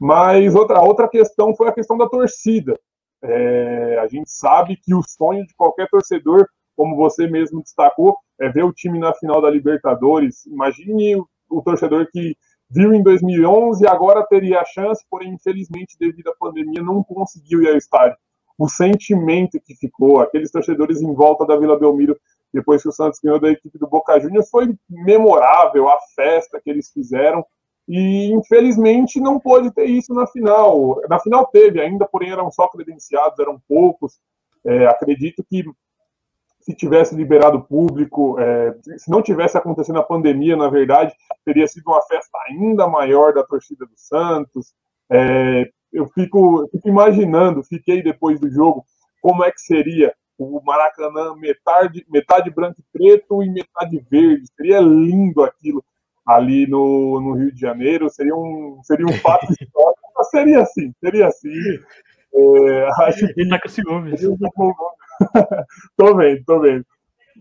[0.00, 2.78] Mas outra, outra questão foi a questão da torcida.
[3.22, 8.48] É, a gente sabe que o sonho de qualquer torcedor como você mesmo destacou, é
[8.48, 10.46] ver o time na final da Libertadores.
[10.46, 12.36] Imagine o, o torcedor que
[12.70, 17.62] viu em 2011 e agora teria a chance, porém, infelizmente, devido à pandemia, não conseguiu
[17.62, 18.16] ir ao estádio.
[18.58, 22.18] O sentimento que ficou, aqueles torcedores em volta da Vila Belmiro,
[22.52, 26.68] depois que o Santos ganhou da equipe do Boca Juniors, foi memorável a festa que
[26.68, 27.44] eles fizeram.
[27.86, 31.00] E infelizmente não pôde ter isso na final.
[31.08, 34.18] Na final teve ainda, porém eram só credenciados, eram poucos.
[34.64, 35.64] É, acredito que
[36.60, 41.84] se tivesse liberado público, é, se não tivesse acontecendo a pandemia, na verdade, teria sido
[41.86, 44.74] uma festa ainda maior da torcida do Santos.
[45.10, 48.84] É, eu fico, eu fico imaginando, fiquei depois do jogo,
[49.20, 54.44] como é que seria o Maracanã metade, metade branco e preto e metade verde.
[54.56, 55.84] Seria lindo aquilo
[56.24, 60.92] ali no, no Rio de Janeiro, seria um, seria um fato histórico, mas seria assim,
[61.00, 61.50] seria assim.
[62.34, 63.40] É, acho que...
[63.40, 64.20] Ele tá com ciúmes.
[65.96, 66.86] tô vendo, tô vendo.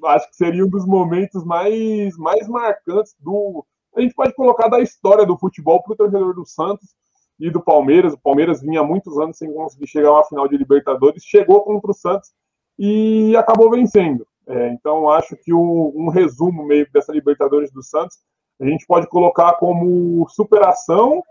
[0.05, 3.63] acho que seria um dos momentos mais, mais marcantes do.
[3.95, 6.95] A gente pode colocar da história do futebol para o torcedor do Santos
[7.39, 8.13] e do Palmeiras.
[8.13, 11.91] O Palmeiras vinha muitos anos sem conseguir chegar a uma final de Libertadores, chegou contra
[11.91, 12.31] o Santos
[12.77, 14.25] e acabou vencendo.
[14.47, 18.17] É, então, acho que o, um resumo meio dessa Libertadores do Santos,
[18.59, 21.21] a gente pode colocar como superação,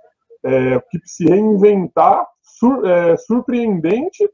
[0.45, 4.29] é, que se reinventar, sur, é, surpreendente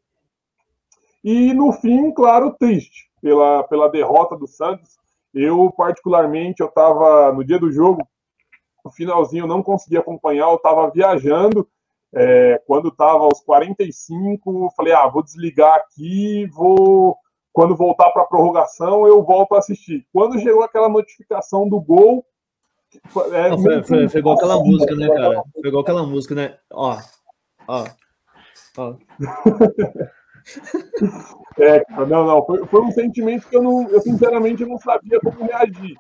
[1.25, 4.99] e, no fim, claro, triste pela, pela derrota do Santos.
[5.33, 8.07] Eu, particularmente, eu estava no dia do jogo,
[8.85, 11.69] no finalzinho, eu não consegui acompanhar, eu estava viajando.
[12.15, 17.17] É, quando estava aos 45, falei: ah, vou desligar aqui, vou.
[17.53, 20.07] Quando voltar para a prorrogação, eu volto a assistir.
[20.13, 22.25] Quando chegou aquela notificação do gol.
[23.33, 25.43] É, foi, foi, foi, igual aquela música, né, cara?
[25.53, 26.59] Foi igual aquela música, né?
[26.71, 26.99] Ó,
[27.69, 27.85] ó,
[28.77, 28.95] ó.
[31.59, 35.45] É, não, não, foi, foi, um sentimento que eu, não, eu sinceramente não sabia como
[35.45, 35.97] reagir.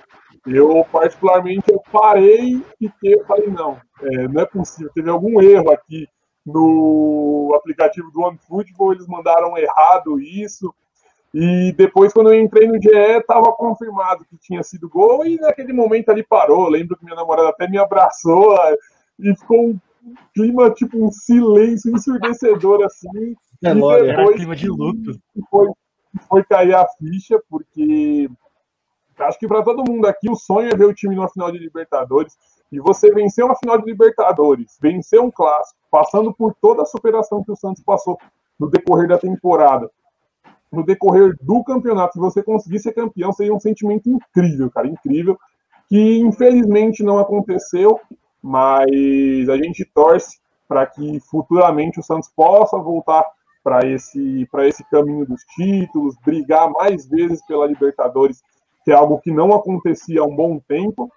[0.47, 5.71] Eu, particularmente, eu parei e fiquei, falei, não, é, não é possível, teve algum erro
[5.71, 6.09] aqui
[6.45, 10.75] no aplicativo do OneFootball, eles mandaram errado isso,
[11.33, 15.73] e depois, quando eu entrei no GE, estava confirmado que tinha sido gol, e naquele
[15.73, 18.57] momento ali parou, lembro que minha namorada até me abraçou,
[19.21, 19.81] e ficou um
[20.35, 25.19] clima, tipo, um silêncio ensurdecedor, assim, é, e depois, era clima de luto.
[25.49, 25.69] Foi,
[26.29, 28.29] foi cair a ficha, porque
[29.19, 31.59] acho que para todo mundo aqui o sonho é ver o time numa final de
[31.59, 32.37] Libertadores.
[32.71, 37.45] E você vencer uma final de Libertadores, vencer um clássico, passando por toda a superação
[37.45, 38.19] que o Santos passou
[38.59, 39.91] no decorrer da temporada,
[40.71, 45.39] no decorrer do campeonato, se você conseguir ser campeão, seria um sentimento incrível, cara, incrível,
[45.87, 48.01] que infelizmente não aconteceu,
[48.43, 53.27] mas a gente torce para que futuramente o Santos possa voltar
[53.63, 58.43] para esse, esse caminho dos títulos, brigar mais vezes pela Libertadores,
[58.85, 61.11] que é algo que não acontecia há um bom tempo.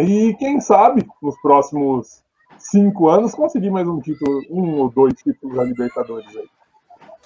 [0.00, 2.22] E quem sabe, nos próximos
[2.58, 6.48] cinco anos, conseguir mais um título, um ou dois títulos da Libertadores aí.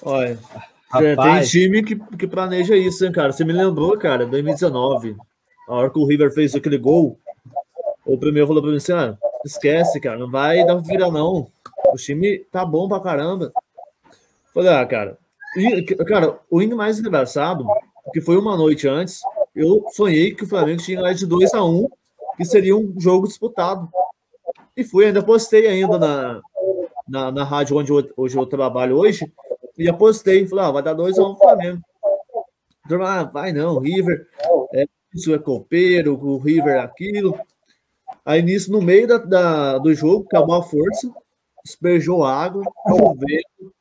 [0.02, 0.38] Olha,
[0.88, 1.50] Rapaz.
[1.50, 3.32] tem time que, que planeja isso, hein, cara?
[3.32, 5.16] Você me lembrou, cara, 2019,
[5.68, 7.18] a hora que o River fez aquele gol,
[8.04, 11.48] o primeiro falou pra mim assim: ah, esquece, cara, não vai dar virar, não.
[11.92, 13.52] O time tá bom pra caramba.
[14.52, 15.18] Falei, ah, cara.
[15.56, 17.66] E, cara, o ainda mais engraçado,
[18.12, 19.20] que foi uma noite antes,
[19.56, 21.88] eu sonhei que o Flamengo tinha ganhado de 2 a 1 um,
[22.36, 23.88] que seria um jogo disputado.
[24.76, 26.42] E fui, ainda postei ainda na,
[27.08, 29.32] na, na rádio onde eu, hoje eu trabalho hoje,
[29.78, 31.82] e apostei, falei, ah, vai dar 2 a 1 um Flamengo.
[33.02, 34.28] Ah, vai não, River,
[34.74, 37.38] é, isso é copeiro, o River é aquilo.
[38.24, 41.10] Aí nisso, no meio da, da, do jogo, acabou a força,
[41.64, 43.74] despejou água, chovendo,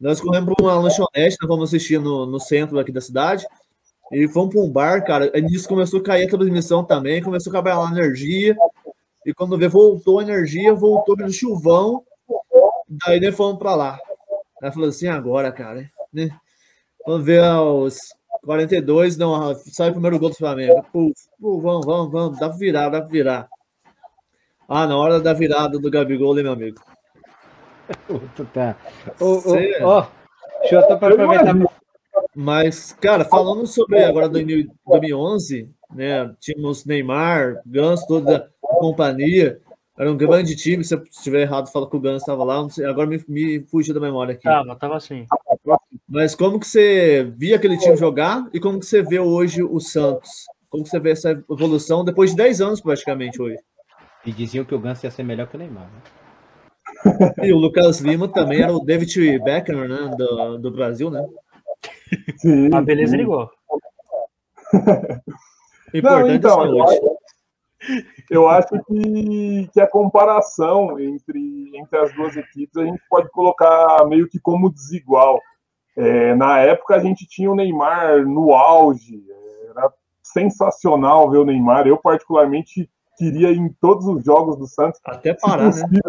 [0.00, 3.46] nós corremos para uma lanchonete, nós vamos assistir no, no centro aqui da cidade.
[4.12, 5.30] E fomos para um bar, cara.
[5.34, 8.56] E nisso começou a cair a transmissão também, começou a acabar a energia.
[9.24, 12.02] E quando vê, voltou a energia, voltou pelo chuvão.
[12.88, 13.98] Daí nós fomos para lá.
[14.62, 16.30] Aí falou assim, agora, cara, né?
[17.06, 17.98] Vamos ver os
[18.44, 20.82] 42, não, sai o primeiro gol do Flamengo.
[20.92, 23.48] Puf, puf, vamos, vamos, vamos, dá para virar, dá para virar.
[24.68, 26.80] Ah, na hora da virada do Gabigol, né, meu amigo?
[28.52, 28.76] tá.
[29.20, 30.06] Ó, oh,
[30.60, 31.77] deixa eu até aproveitar.
[32.40, 36.32] Mas, cara, falando sobre agora 2011, né?
[36.38, 39.60] Tínhamos Neymar, Ganso, toda a companhia.
[39.98, 40.84] Era um grande time.
[40.84, 42.70] Se eu estiver errado, fala que o Ganso estava lá.
[42.70, 44.44] Sei, agora me, me fugiu da memória aqui.
[44.44, 45.26] Tava, tava assim.
[46.08, 49.80] Mas como que você via aquele time jogar e como que você vê hoje o
[49.80, 50.30] Santos?
[50.70, 53.58] Como que você vê essa evolução depois de 10 anos praticamente hoje?
[54.24, 57.34] E diziam que o Ganso ia ser melhor que o Neymar, né?
[57.42, 60.14] E o Lucas Lima também era o David Beckham, né?
[60.16, 61.26] Do, do Brasil, né?
[62.38, 62.74] Sim.
[62.74, 63.50] A beleza é igual.
[65.94, 67.18] Importante Não, então, eu acho,
[68.30, 74.06] eu acho que, que a comparação entre, entre as duas equipes a gente pode colocar
[74.06, 75.40] meio que como desigual.
[75.96, 79.24] É, na época a gente tinha o Neymar no auge,
[79.70, 81.86] era sensacional ver o Neymar.
[81.86, 85.00] Eu, particularmente, queria ir em todos os jogos do Santos.
[85.04, 86.00] Até parar, né?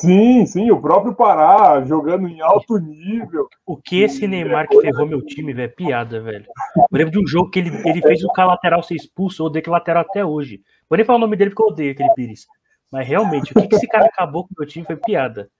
[0.00, 3.48] Sim, sim, o próprio Pará jogando em alto nível.
[3.66, 6.46] O que esse Neymar que ferrou meu time, velho, é piada, velho.
[6.76, 9.46] Eu lembro de um jogo que ele, ele fez o cara lateral ser expulso, eu
[9.46, 10.62] odeio aquele lateral até hoje.
[10.88, 12.46] Vou nem falar o nome dele porque eu odeio aquele Pires.
[12.92, 15.50] Mas realmente, o que, que esse cara acabou com o meu time foi piada.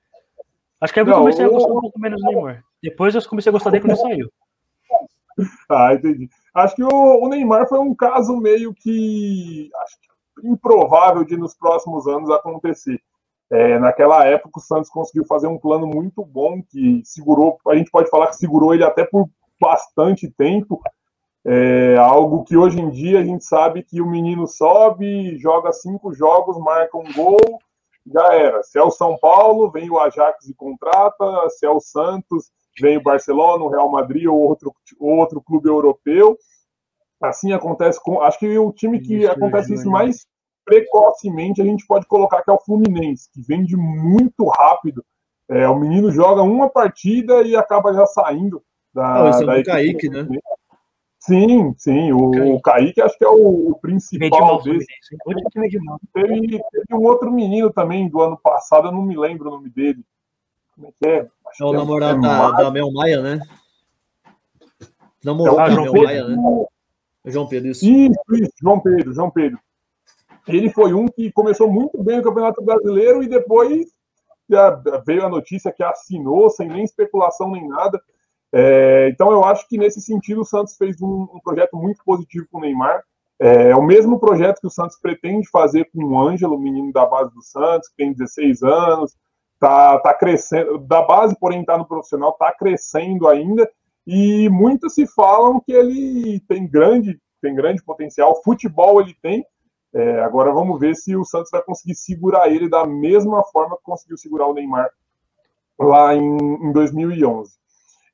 [0.81, 2.62] Acho que aí eu comecei a gostar um pouco menos do Neymar.
[2.81, 4.33] Depois eu comecei a gostar dele quando ele saiu.
[5.68, 6.29] Ah, entendi.
[6.55, 11.55] Acho que o, o Neymar foi um caso meio que acho que improvável de nos
[11.57, 13.01] próximos anos acontecer.
[13.50, 17.90] É, naquela época, o Santos conseguiu fazer um plano muito bom que segurou, a gente
[17.90, 19.28] pode falar que segurou ele até por
[19.61, 20.80] bastante tempo.
[21.44, 26.12] É algo que hoje em dia a gente sabe que o menino sobe, joga cinco
[26.12, 27.38] jogos, marca um gol,
[28.06, 28.62] já era.
[28.62, 32.98] Se é o São Paulo, vem o Ajax e contrata, se é o Santos, vem
[32.98, 36.37] o Barcelona, o Real Madrid ou outro, outro clube europeu.
[37.20, 38.20] Assim acontece com.
[38.20, 40.26] Acho que o time que isso, acontece isso mais
[40.68, 45.02] precocemente a gente pode colocar que é o Fluminense, que vende muito rápido.
[45.48, 49.14] É, o menino joga uma partida e acaba já saindo da.
[49.14, 50.26] Não, esse é da o Kaique, né?
[51.18, 52.12] Sim, sim.
[52.12, 54.87] O Kaique, o Kaique acho que é o, o principal desse.
[56.12, 59.70] Teve, teve um outro menino também do ano passado, eu não me lembro o nome
[59.70, 60.04] dele.
[60.74, 61.28] Como é que é?
[61.46, 63.40] Acho é o é namorado é da, da Mel Maia, né?
[65.24, 66.37] Namorado é da Mel Maia, né?
[67.24, 67.85] João Pedro, isso.
[67.85, 69.59] Isso, isso, João Pedro, João Pedro.
[70.48, 73.87] Ele foi um que começou muito bem o Campeonato Brasileiro e depois
[75.04, 78.00] veio a notícia que assinou, sem nem especulação nem nada.
[78.50, 82.46] É, então eu acho que nesse sentido o Santos fez um, um projeto muito positivo
[82.50, 83.02] com o Neymar.
[83.40, 86.92] É, é, o mesmo projeto que o Santos pretende fazer com o Ângelo, o menino
[86.92, 89.14] da base do Santos, que tem 16 anos,
[89.61, 93.70] tá, tá crescendo, da base, porém está no profissional, está crescendo ainda,
[94.06, 99.44] e muitos se falam que ele tem grande, tem grande potencial, futebol ele tem,
[99.94, 103.83] é, agora vamos ver se o Santos vai conseguir segurar ele da mesma forma que
[103.83, 104.90] conseguiu segurar o Neymar
[105.79, 107.59] lá em, em 2011.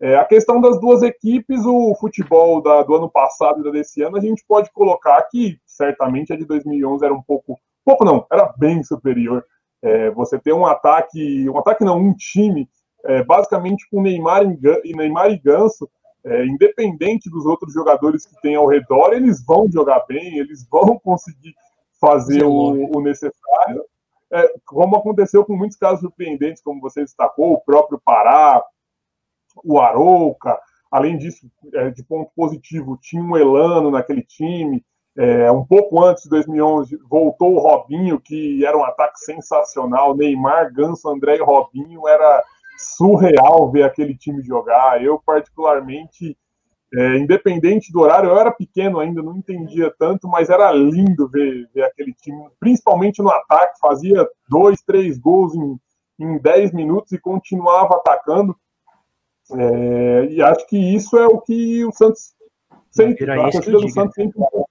[0.01, 4.03] É, a questão das duas equipes, o futebol da, do ano passado e da desse
[4.03, 8.27] ano, a gente pode colocar que certamente a de 2011 era um pouco, pouco não,
[8.31, 9.45] era bem superior.
[9.83, 12.69] É, você ter um ataque, um ataque não, um time,
[13.05, 15.89] é, basicamente com Neymar e, Neymar e Ganso,
[16.25, 20.99] é, independente dos outros jogadores que tem ao redor, eles vão jogar bem, eles vão
[21.05, 21.55] conseguir
[22.05, 23.85] fazer o, o, necessário.
[24.31, 28.63] É, como aconteceu com muitos casos surpreendentes, como você destacou, o próprio Pará,
[29.65, 30.59] o Arouca.
[30.91, 34.85] Além disso, é, de ponto positivo, tinha um Elano naquele time.
[35.17, 40.17] É, um pouco antes de 2011, voltou o Robinho, que era um ataque sensacional.
[40.17, 42.07] Neymar, Ganso, André e Robinho.
[42.09, 42.43] Era
[42.77, 45.03] surreal ver aquele time jogar.
[45.03, 46.37] Eu, particularmente,
[46.97, 51.69] é, independente do horário, eu era pequeno ainda, não entendia tanto, mas era lindo ver,
[51.75, 53.79] ver aquele time, principalmente no ataque.
[53.81, 55.79] Fazia dois, três gols em,
[56.21, 58.57] em dez minutos e continuava atacando.
[59.53, 62.35] É, e acho que isso é o que o Santos
[62.91, 63.29] sente.
[63.29, 64.71] A torcida do Santos sente um pouco.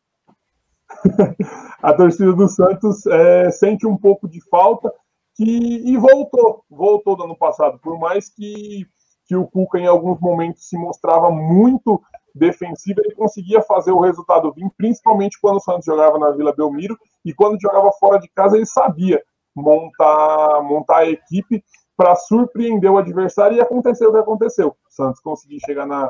[1.82, 4.92] a torcida do Santos é, sente um pouco de falta
[5.36, 7.80] que, e voltou, voltou do ano passado.
[7.80, 8.88] Por mais que,
[9.26, 12.02] que o Cuca em alguns momentos se mostrava muito
[12.34, 16.98] defensivo, ele conseguia fazer o resultado vir, principalmente quando o Santos jogava na Vila Belmiro
[17.24, 19.22] e quando jogava fora de casa ele sabia
[19.56, 21.63] montar, montar a equipe
[21.96, 24.69] para surpreender o adversário e aconteceu o que aconteceu.
[24.69, 26.10] O Santos conseguiu chegar na,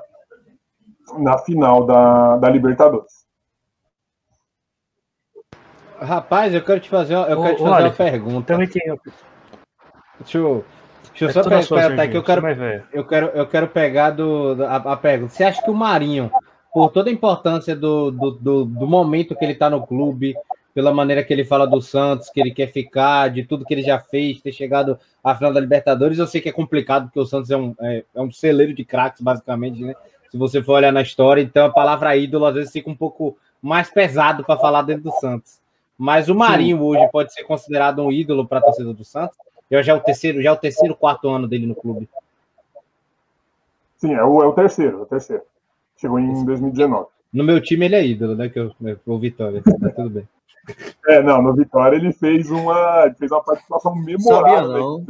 [1.17, 3.23] na final da, da Libertadores.
[5.99, 8.47] Rapaz, eu quero te fazer, eu quero te fazer olha, uma pergunta.
[8.47, 8.99] Também tenho.
[10.19, 10.65] Deixa eu,
[11.19, 12.17] deixa eu é só perguntar aqui.
[12.17, 12.41] Eu quero,
[12.91, 15.33] eu, quero, eu quero pegar do, a, a pergunta.
[15.33, 16.31] Você acha que o Marinho,
[16.73, 20.35] por toda a importância do, do, do, do momento que ele está no clube,
[20.73, 23.83] pela maneira que ele fala do Santos, que ele quer ficar, de tudo que ele
[23.83, 26.17] já fez, ter chegado à final da Libertadores.
[26.17, 28.83] Eu sei que é complicado, porque o Santos é um, é, é um celeiro de
[28.83, 29.93] craques, basicamente, né?
[30.31, 33.37] Se você for olhar na história, então a palavra ídolo às vezes fica um pouco
[33.61, 35.61] mais pesado para falar dentro do Santos.
[35.95, 36.83] Mas o Marinho Sim.
[36.83, 39.37] hoje pode ser considerado um ídolo para a torcida do Santos.
[39.81, 42.07] Já é o terceiro, já é o terceiro, quarto ano dele no clube.
[43.97, 45.43] Sim, é o, é o terceiro, é o terceiro.
[45.95, 47.07] Chegou em 2019.
[47.33, 48.49] No meu time ele é ídolo, né?
[48.49, 48.71] Que eu,
[49.05, 50.27] o Vitória, tá tudo bem.
[51.05, 55.05] É, não, no Vitória ele fez uma, ele fez uma participação memorável.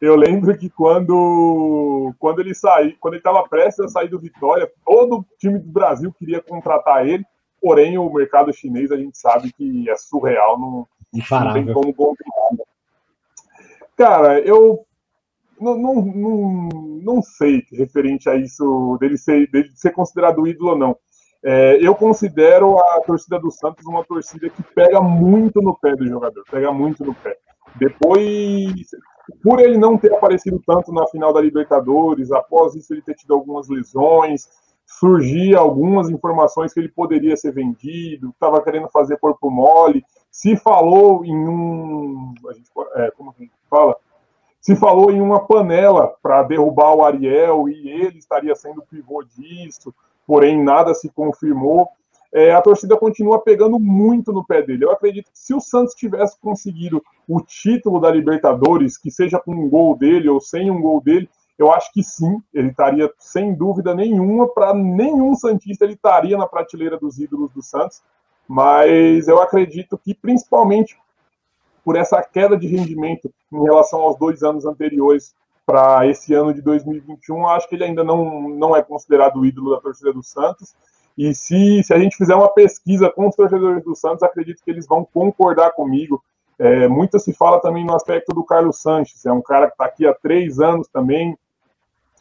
[0.00, 4.70] Eu lembro que quando, quando ele saiu, quando ele estava prestes a sair do Vitória,
[4.82, 7.22] todo o time do Brasil queria contratar ele,
[7.60, 12.66] porém o mercado chinês a gente sabe que é surreal, não, não tem como complicar.
[13.96, 14.86] Cara, eu
[15.60, 16.68] não, não, não,
[17.02, 20.96] não sei referente a isso dele ser, dele ser considerado ídolo ou não.
[21.42, 26.06] É, eu considero a torcida do Santos uma torcida que pega muito no pé do
[26.06, 27.36] jogador, pega muito no pé.
[27.76, 28.72] Depois,
[29.42, 33.34] por ele não ter aparecido tanto na final da Libertadores, após isso ele ter tido
[33.34, 34.48] algumas lesões,
[34.86, 40.04] surgia algumas informações que ele poderia ser vendido, estava querendo fazer corpo mole.
[40.36, 42.34] Se falou em um.
[42.52, 43.96] Gente, é, como a gente fala?
[44.60, 49.94] Se falou em uma panela para derrubar o Ariel e ele estaria sendo pivô disso
[50.26, 51.88] porém nada se confirmou.
[52.32, 54.84] É, a torcida continua pegando muito no pé dele.
[54.84, 59.52] Eu acredito que se o Santos tivesse conseguido o título da Libertadores, que seja com
[59.52, 63.54] um gol dele ou sem um gol dele, eu acho que sim, ele estaria sem
[63.54, 68.02] dúvida nenhuma, para nenhum Santista ele estaria na prateleira dos ídolos do Santos,
[68.48, 70.96] mas eu acredito que principalmente
[71.84, 75.34] por essa queda de rendimento em relação aos dois anos anteriores
[75.64, 79.74] para esse ano de 2021, acho que ele ainda não, não é considerado o ídolo
[79.74, 80.74] da torcida do Santos.
[81.18, 84.70] E se, se a gente fizer uma pesquisa com os torcedores do Santos, acredito que
[84.70, 86.22] eles vão concordar comigo.
[86.58, 89.84] É, muito se fala também no aspecto do Carlos Sanches, é um cara que está
[89.84, 91.36] aqui há três anos também,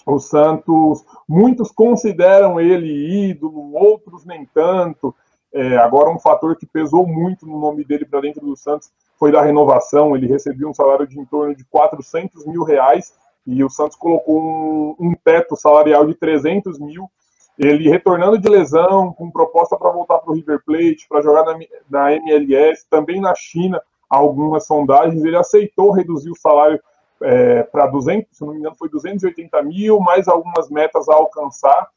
[0.06, 5.16] o Santos, muitos consideram ele ídolo, outros nem tanto.
[5.56, 9.32] É, agora, um fator que pesou muito no nome dele para dentro do Santos foi
[9.32, 10.14] da renovação.
[10.14, 13.14] Ele recebia um salário de em torno de 400 mil reais
[13.48, 17.10] e o Santos colocou um, um teto salarial de 300 mil.
[17.58, 21.58] Ele retornando de lesão, com proposta para voltar para o River Plate, para jogar na,
[21.90, 26.82] na MLS, também na China, algumas sondagens, ele aceitou reduzir o salário
[27.22, 31.88] é, para 200, se não me engano, foi 280 mil, mais algumas metas a alcançar.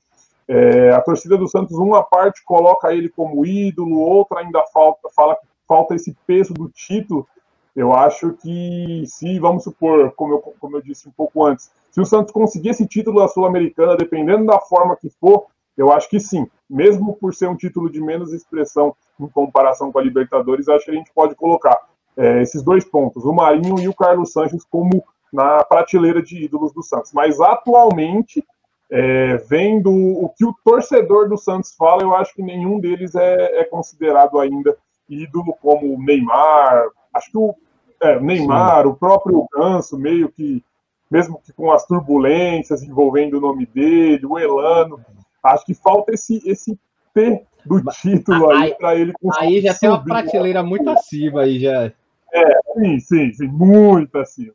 [0.48, 5.36] É, a torcida do Santos, uma parte coloca ele como ídolo, outra ainda falta, fala
[5.68, 7.28] falta esse peso do título.
[7.76, 12.00] Eu acho que se, vamos supor, como eu, como eu disse um pouco antes, se
[12.00, 15.46] o Santos conseguir esse título da Sul-Americana, dependendo da forma que for,
[15.76, 16.48] eu acho que sim.
[16.68, 20.90] Mesmo por ser um título de menos expressão em comparação com a Libertadores, acho que
[20.90, 21.78] a gente pode colocar
[22.16, 26.72] é, esses dois pontos, o Marinho e o Carlos Sanches, como na prateleira de ídolos
[26.72, 27.12] do Santos.
[27.12, 28.44] Mas atualmente,
[28.90, 33.60] é, vendo o que o torcedor do Santos fala, eu acho que nenhum deles é,
[33.60, 34.76] é considerado ainda
[35.08, 36.88] ídolo como o Neymar.
[37.14, 37.54] Acho que o
[38.02, 38.88] é, Neymar, Sim.
[38.88, 40.62] o próprio Ganso, meio que,
[41.10, 45.00] mesmo que com as turbulências envolvendo o nome dele, o Elano,
[45.42, 46.78] acho que falta esse, esse
[47.12, 49.46] T do título aí, aí para ele conseguir.
[49.46, 51.92] Aí já tem uma prateleira muito acima aí já.
[52.32, 54.52] É, sim, sim, sim, muito acima.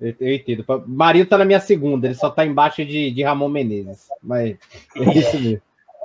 [0.00, 0.64] Eu, eu entendo.
[0.86, 4.08] Marinho tá na minha segunda, ele só tá embaixo de, de Ramon Menezes.
[4.22, 4.56] Mas
[4.96, 5.62] é isso mesmo.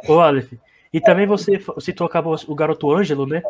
[0.07, 0.53] Ô, Aleph,
[0.93, 3.41] e também você citou acabou o garoto Ângelo, né?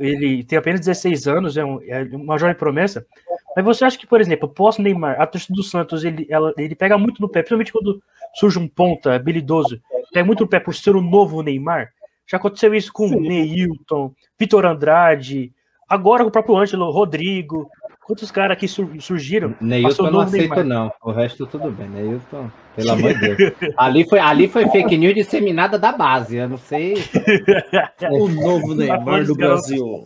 [0.00, 3.06] Ele tem apenas 16 anos, é, um, é uma jovem promessa.
[3.54, 6.74] Mas você acha que, por exemplo, pós Neymar, a torcida do Santos, ele, ela, ele
[6.74, 8.02] pega muito no pé, principalmente quando
[8.34, 9.80] surge um ponta habilidoso,
[10.12, 11.92] pega muito no pé por ser o novo Neymar?
[12.26, 13.20] Já aconteceu isso com Sim.
[13.20, 15.52] Neilton, Vitor Andrade,
[15.88, 17.70] agora com o próprio Ângelo, Rodrigo.
[18.04, 19.54] Quantos caras aqui surgiram?
[19.60, 20.64] Neilton não aceito, Neymar.
[20.64, 20.92] não.
[21.02, 21.88] O resto tudo bem.
[21.88, 23.54] Neilton, pelo amor de Deus.
[23.78, 26.36] Ali foi, ali foi fake news disseminada da base.
[26.36, 26.96] Eu não sei.
[28.12, 30.04] o novo Neymar do Brasil.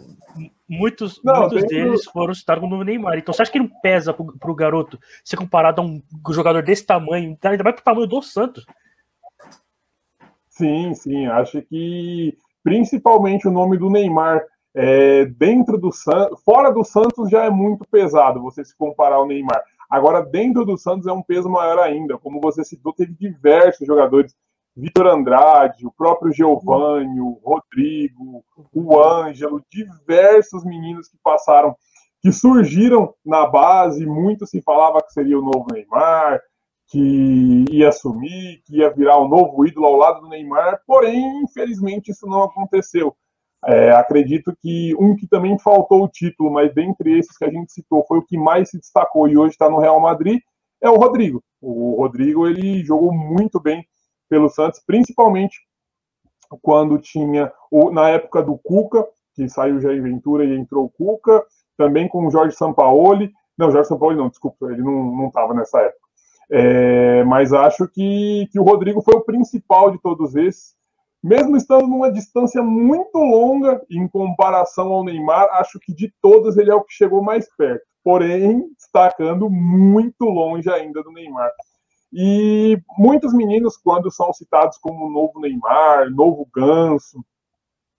[0.68, 3.18] Muitos, não, muitos deles foram citados como novo Neymar.
[3.18, 6.86] Então você acha que não pesa pro, pro garoto ser comparado a um jogador desse
[6.86, 8.64] tamanho, ainda mais pro tamanho do Santos?
[10.50, 11.26] Sim, sim.
[11.26, 14.40] Acho que principalmente o nome do Neymar
[14.80, 19.26] é, dentro do Santos, fora do Santos já é muito pesado você se comparar ao
[19.26, 19.60] Neymar.
[19.90, 22.16] Agora, dentro do Santos é um peso maior ainda.
[22.16, 24.36] Como você citou, teve diversos jogadores.
[24.76, 31.74] Vitor Andrade, o próprio Giovanni, o Rodrigo, o Ângelo, diversos meninos que passaram,
[32.22, 36.40] que surgiram na base, muito se falava que seria o novo Neymar,
[36.86, 42.12] que ia assumir, que ia virar o novo ídolo ao lado do Neymar, porém, infelizmente,
[42.12, 43.16] isso não aconteceu.
[43.66, 47.72] É, acredito que um que também faltou o título, mas dentre esses que a gente
[47.72, 50.40] citou, foi o que mais se destacou e hoje está no Real Madrid,
[50.80, 51.42] é o Rodrigo.
[51.60, 53.84] O Rodrigo ele jogou muito bem
[54.28, 55.58] pelo Santos, principalmente
[56.62, 57.52] quando tinha,
[57.92, 59.04] na época do Cuca,
[59.34, 61.44] que saiu o Jair Ventura e entrou o Cuca,
[61.76, 63.32] também com o Jorge Sampaoli.
[63.56, 66.08] Não, Jorge Sampaoli não, desculpa, ele não estava nessa época.
[66.50, 70.77] É, mas acho que, que o Rodrigo foi o principal de todos esses
[71.22, 76.70] mesmo estando numa distância muito longa em comparação ao Neymar, acho que de todos ele
[76.70, 77.84] é o que chegou mais perto.
[78.04, 81.50] Porém, destacando muito longe ainda do Neymar.
[82.12, 87.22] E muitos meninos, quando são citados como novo Neymar, novo Ganso,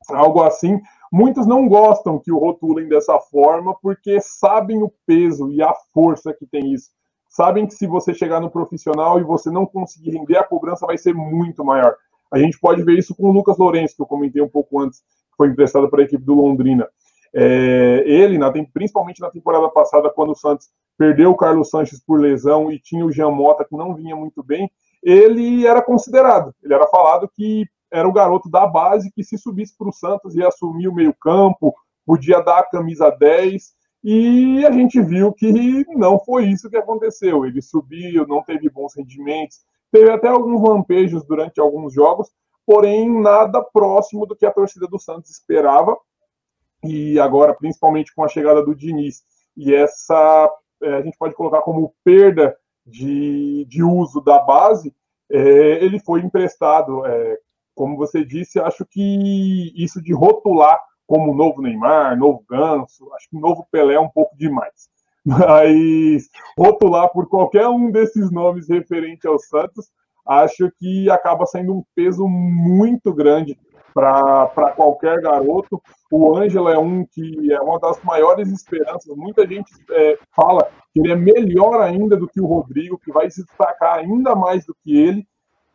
[0.09, 0.79] algo assim,
[1.11, 6.33] muitos não gostam que o rotulem dessa forma, porque sabem o peso e a força
[6.33, 6.89] que tem isso.
[7.27, 10.97] Sabem que se você chegar no profissional e você não conseguir render, a cobrança vai
[10.97, 11.95] ser muito maior.
[12.31, 14.99] A gente pode ver isso com o Lucas Lourenço, que eu comentei um pouco antes,
[14.99, 16.87] que foi emprestado para a equipe do Londrina.
[17.33, 20.67] É, ele, na, principalmente na temporada passada, quando o Santos
[20.97, 24.43] perdeu o Carlos Sanches por lesão e tinha o Jean Mota, que não vinha muito
[24.43, 24.69] bem,
[25.01, 29.75] ele era considerado, ele era falado que era o garoto da base que se subisse
[29.77, 31.73] para o Santos ia assumir o meio-campo,
[32.05, 33.73] podia dar a camisa 10,
[34.03, 37.45] e a gente viu que não foi isso que aconteceu.
[37.45, 39.59] Ele subiu, não teve bons rendimentos,
[39.91, 42.29] Teve até alguns lampejos durante alguns jogos,
[42.65, 45.97] porém nada próximo do que a torcida do Santos esperava.
[46.83, 49.23] E agora, principalmente com a chegada do Diniz
[49.57, 50.49] e essa,
[50.81, 54.95] é, a gente pode colocar como perda de, de uso da base,
[55.29, 57.05] é, ele foi emprestado.
[57.05, 57.37] É,
[57.75, 63.39] como você disse, acho que isso de rotular como novo Neymar, novo Ganso, acho que
[63.39, 64.89] novo Pelé é um pouco demais.
[65.29, 66.27] Mas
[66.57, 69.87] rotular por qualquer um desses nomes referente ao Santos,
[70.27, 73.55] acho que acaba sendo um peso muito grande
[73.93, 75.79] para qualquer garoto.
[76.11, 79.15] O Ângelo é um que é uma das maiores esperanças.
[79.15, 83.29] Muita gente é, fala que ele é melhor ainda do que o Rodrigo, que vai
[83.29, 85.27] se destacar ainda mais do que ele.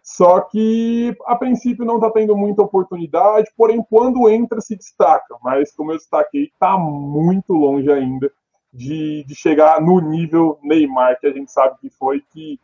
[0.03, 5.37] Só que a princípio não está tendo muita oportunidade, porém, quando entra, se destaca.
[5.43, 8.31] Mas, como eu destaquei, está muito longe ainda
[8.75, 12.59] de, de chegar no nível Neymar, que a gente sabe que foi, que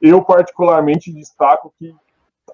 [0.00, 1.94] eu particularmente destaco que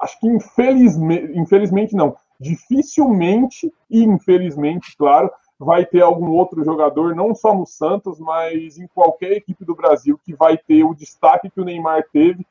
[0.00, 7.34] acho que infelizmente, infelizmente não, dificilmente e infelizmente, claro, vai ter algum outro jogador, não
[7.34, 11.60] só no Santos, mas em qualquer equipe do Brasil, que vai ter o destaque que
[11.60, 12.46] o Neymar teve,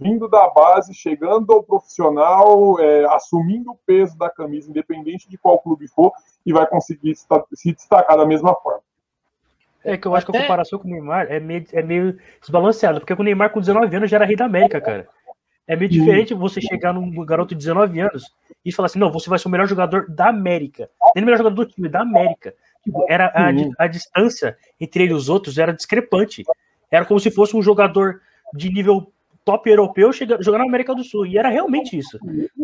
[0.00, 5.60] vindo da base, chegando ao profissional, é, assumindo o peso da camisa, independente de qual
[5.60, 6.12] clube for,
[6.44, 7.14] e vai conseguir
[7.54, 8.82] se destacar da mesma forma.
[9.88, 10.32] É que eu acho Até...
[10.32, 13.60] que a comparação com o Neymar é meio, é meio desbalanceada, porque o Neymar com
[13.60, 15.08] 19 anos já era rei da América, cara.
[15.66, 18.24] É meio diferente você chegar num garoto de 19 anos
[18.64, 20.88] e falar assim: não, você vai ser o melhor jogador da América.
[21.14, 22.54] Nem o melhor jogador do time, da América.
[22.82, 26.42] Tipo, era a, a distância entre ele e os outros era discrepante.
[26.90, 28.22] Era como se fosse um jogador
[28.54, 29.12] de nível
[29.44, 31.26] top europeu chegar, jogar na América do Sul.
[31.26, 32.18] E era realmente isso.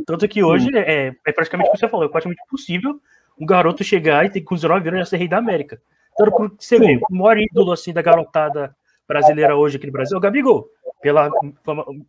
[0.07, 2.99] Tanto que hoje é, é praticamente o que você falou: é praticamente impossível
[3.39, 5.81] um garoto chegar e ter com 19 anos já ser rei da América.
[6.15, 8.75] Então, você vê, o maior ídolo assim, da garotada
[9.07, 10.69] brasileira hoje aqui no Brasil é o Gabigol,
[11.03, 11.31] pela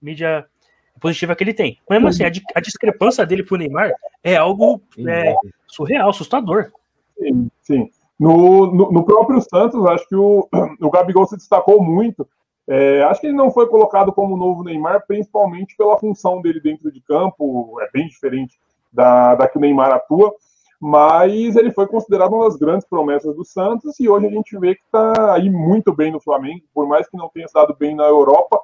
[0.02, 0.46] mídia
[1.00, 1.80] positiva que ele tem.
[1.90, 3.94] Mas mesmo assim, a, a discrepância dele pro Neymar
[4.24, 5.36] é algo é,
[5.68, 6.72] surreal, assustador.
[7.18, 7.90] Sim, sim.
[8.20, 10.48] No, no, no, próprio Santos, acho que o,
[10.82, 12.28] o Gabigol se destacou muito.
[12.68, 16.92] É, acho que ele não foi colocado como novo Neymar, principalmente pela função dele dentro
[16.92, 18.58] de campo, é bem diferente
[18.92, 20.34] da, da que o Neymar atua,
[20.80, 24.76] mas ele foi considerado uma das grandes promessas do Santos e hoje a gente vê
[24.76, 28.06] que está aí muito bem no Flamengo, por mais que não tenha estado bem na
[28.06, 28.60] Europa,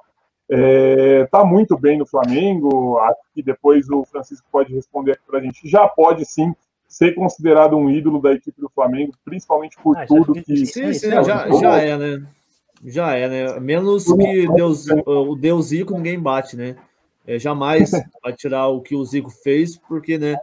[0.52, 2.98] Está é, tá muito bem no Flamengo.
[2.98, 5.66] Acho que depois o Francisco pode responder aqui para a gente.
[5.66, 6.54] Já pode sim
[6.86, 10.66] ser considerado um ídolo da equipe do Flamengo, principalmente por ah, tudo que.
[10.66, 12.26] Sim, sim, já, já é, né?
[12.84, 13.60] Já é, né?
[13.60, 16.76] Menos que Deus, o Deus Zico ninguém bate, né?
[17.26, 17.90] É, jamais
[18.22, 20.36] vai tirar o que o Zico fez, porque, né?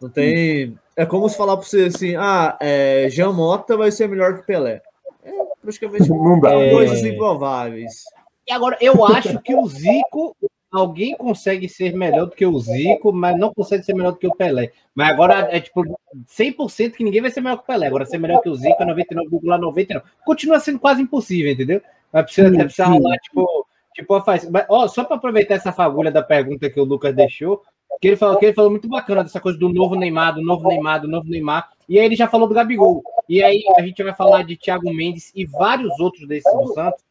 [0.00, 0.78] Não tem.
[0.96, 4.46] É como se falar para você assim: ah, é, Jean Mota vai ser melhor que
[4.46, 4.82] Pelé.
[5.24, 6.50] É praticamente não dá.
[6.50, 8.04] coisas improváveis.
[8.46, 10.36] E agora, eu acho que o Zico,
[10.70, 14.26] alguém consegue ser melhor do que o Zico, mas não consegue ser melhor do que
[14.26, 14.72] o Pelé.
[14.94, 15.82] Mas agora é tipo
[16.28, 17.86] 100% que ninguém vai ser melhor que o Pelé.
[17.86, 20.02] Agora, ser melhor que o Zico é 99,99.
[20.24, 21.80] Continua sendo quase impossível, entendeu?
[22.12, 24.48] Mas precisa, sim, precisa rolar, tipo, tipo, faz.
[24.50, 27.62] Mas, ó, só para aproveitar essa fagulha da pergunta que o Lucas deixou,
[28.00, 30.68] que ele falou que ele falou muito bacana dessa coisa do novo Neymar, do novo
[30.68, 31.70] Neymar, do novo Neymar.
[31.88, 33.02] E aí ele já falou do Gabigol.
[33.28, 37.02] E aí a gente vai falar de Thiago Mendes e vários outros desses do Santos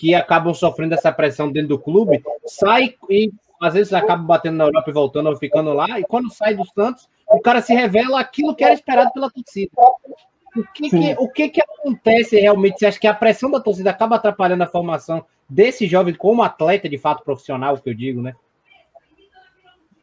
[0.00, 3.30] que acabam sofrendo essa pressão dentro do clube, sai e
[3.60, 6.64] às vezes acaba batendo na Europa e voltando ou ficando lá, e quando sai do
[6.64, 9.70] Santos, o cara se revela aquilo que era esperado pela torcida.
[10.56, 12.78] O que, que, o que, que acontece realmente?
[12.78, 16.88] Você acha que a pressão da torcida acaba atrapalhando a formação desse jovem como atleta
[16.88, 18.34] de fato profissional, que eu digo, né?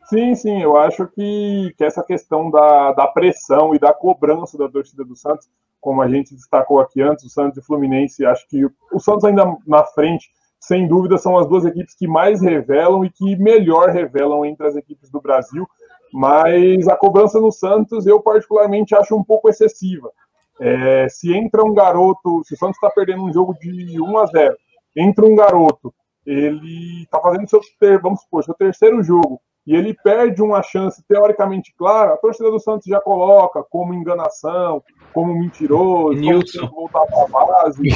[0.09, 4.69] Sim, sim, eu acho que, que essa questão da, da pressão e da cobrança da
[4.69, 5.49] torcida do Santos
[5.79, 9.23] como a gente destacou aqui antes, o Santos e o Fluminense, acho que o Santos
[9.23, 10.29] ainda na frente,
[10.59, 14.75] sem dúvida, são as duas equipes que mais revelam e que melhor revelam entre as
[14.75, 15.67] equipes do Brasil,
[16.11, 20.11] mas a cobrança no Santos eu particularmente acho um pouco excessiva.
[20.59, 24.25] É, se entra um garoto, se o Santos está perdendo um jogo de 1 a
[24.25, 24.57] 0,
[24.95, 25.93] entra um garoto,
[26.25, 27.61] ele está fazendo seu,
[28.01, 32.57] vamos supor, seu terceiro jogo, e ele perde uma chance teoricamente clara, a torcida do
[32.57, 34.81] Santos já coloca como enganação,
[35.13, 36.69] como mentiroso, Nilson.
[36.69, 37.83] como voltar para a base.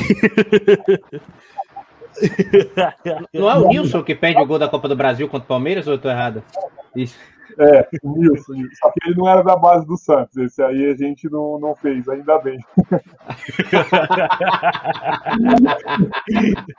[3.33, 5.87] Não é o Nilson que perde o gol da Copa do Brasil contra o Palmeiras
[5.87, 6.43] ou eu tô errado?
[6.93, 7.17] Isso.
[7.57, 8.53] É, o Nilson.
[8.73, 10.35] Só que ele não era da base do Santos.
[10.35, 12.59] Esse aí a gente não, não fez, ainda bem.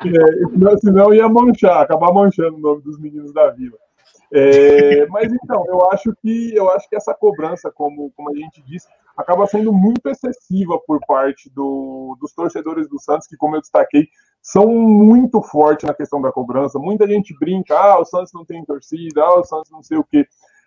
[0.05, 3.79] é, senão ia manchar, acabar manchando o nome dos meninos da vila.
[4.35, 8.63] É, mas então, eu acho que eu acho que essa cobrança, como, como a gente
[8.63, 13.61] disse, acaba sendo muito excessiva por parte do, dos torcedores do Santos, que, como eu
[13.61, 14.09] destaquei,
[14.41, 16.79] são muito fortes na questão da cobrança.
[16.79, 20.05] Muita gente brinca, ah, o Santos não tem torcida, ah, o Santos não sei o
[20.05, 20.27] quê.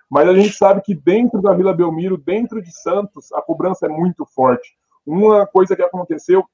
[0.09, 3.89] Mas a gente sabe que dentro da Vila Belmiro, dentro de Santos, a cobrança é
[3.89, 4.77] muito forte.
[5.05, 6.45] Uma coisa que aconteceu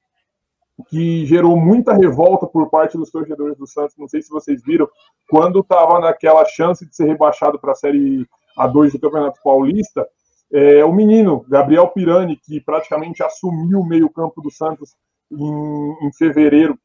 [0.88, 3.96] que gerou muita revolta por parte dos torcedores do Santos.
[3.98, 4.88] Não sei se vocês viram,
[5.28, 8.26] quando estava naquela chance de ser rebaixado para a Série
[8.58, 10.06] A2 do Campeonato Paulista,
[10.52, 14.94] é, o menino, Gabriel Pirani, que praticamente assumiu o meio-campo do Santos
[15.30, 16.78] em, em, fevereiro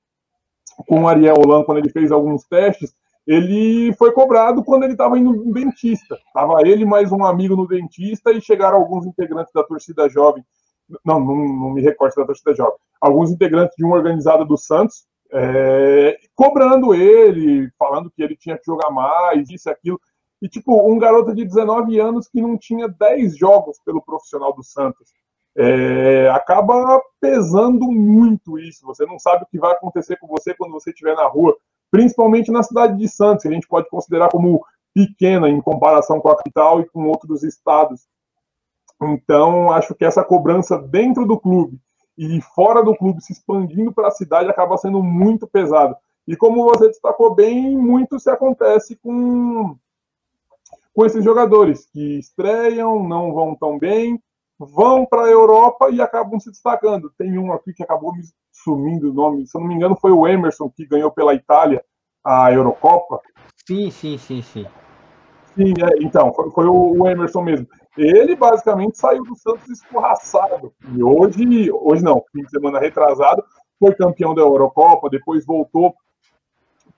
[0.87, 2.95] com o Ariel Holan, quando ele fez alguns testes,
[3.25, 6.17] ele foi cobrado quando ele estava indo no dentista.
[6.27, 10.45] Estava ele mais um amigo no dentista e chegaram alguns integrantes da torcida jovem.
[11.05, 12.77] Não, não, não me recordo da torcida jovem.
[13.01, 18.65] Alguns integrantes de uma organizada do Santos, é, cobrando ele, falando que ele tinha que
[18.65, 19.99] jogar mais, isso e aquilo.
[20.41, 24.63] E, tipo, um garoto de 19 anos que não tinha 10 jogos pelo profissional do
[24.63, 25.11] Santos.
[25.55, 28.85] É, acaba pesando muito isso.
[28.85, 31.57] Você não sabe o que vai acontecer com você quando você estiver na rua,
[31.89, 34.63] principalmente na cidade de Santos, que a gente pode considerar como
[34.93, 38.07] pequena em comparação com a capital e com outros estados.
[39.01, 41.79] Então, acho que essa cobrança dentro do clube
[42.17, 45.95] e fora do clube, se expandindo para a cidade, acaba sendo muito pesado.
[46.27, 49.77] E como você destacou bem, muito se acontece com
[50.93, 54.19] com esses jogadores que estreiam, não vão tão bem,
[54.57, 57.13] vão para a Europa e acabam se destacando.
[57.15, 60.11] Tem um aqui que acabou me sumindo o nome, se eu não me engano, foi
[60.11, 61.85] o Emerson que ganhou pela Itália
[62.25, 63.21] a Eurocopa.
[63.67, 64.65] Sim, sim, sim, sim.
[65.57, 67.67] Sim, é, então, foi, foi, o Emerson mesmo.
[67.97, 70.71] Ele basicamente saiu do Santos escorraçado.
[70.93, 73.43] E hoje, hoje não, fim de semana retrasado,
[73.79, 75.95] foi campeão da Eurocopa, depois voltou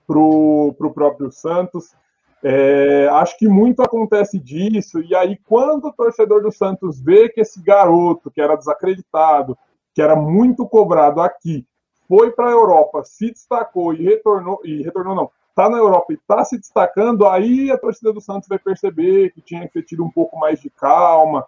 [0.06, 1.94] para o próprio Santos.
[2.42, 7.40] É, acho que muito acontece disso, e aí, quando o torcedor do Santos vê que
[7.40, 9.56] esse garoto, que era desacreditado,
[9.94, 11.66] que era muito cobrado aqui,
[12.08, 16.16] foi para a Europa, se destacou e retornou, e retornou não, está na Europa e
[16.16, 20.04] está se destacando, aí a torcida do Santos vai perceber que tinha que ter tido
[20.04, 21.46] um pouco mais de calma,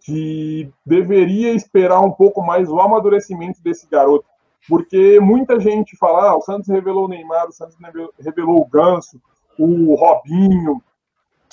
[0.00, 4.26] que deveria esperar um pouco mais o amadurecimento desse garoto.
[4.68, 7.76] Porque muita gente fala, ah, o Santos revelou o Neymar, o Santos
[8.18, 9.20] revelou o Ganso,
[9.58, 10.82] o Robinho,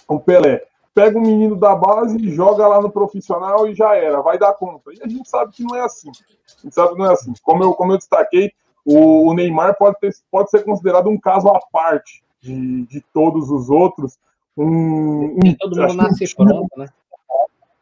[0.07, 0.63] o Pelé.
[0.93, 4.53] Pega um menino da base e joga lá no profissional e já era, vai dar
[4.53, 4.91] conta.
[4.93, 6.09] E a gente sabe que não é assim.
[6.09, 7.33] A gente sabe que não é assim.
[7.41, 8.51] Como eu, como eu destaquei,
[8.85, 13.49] o, o Neymar pode, ter, pode ser considerado um caso à parte de, de todos
[13.49, 14.17] os outros.
[14.57, 16.87] Um, um todo mundo nasce pronto, né?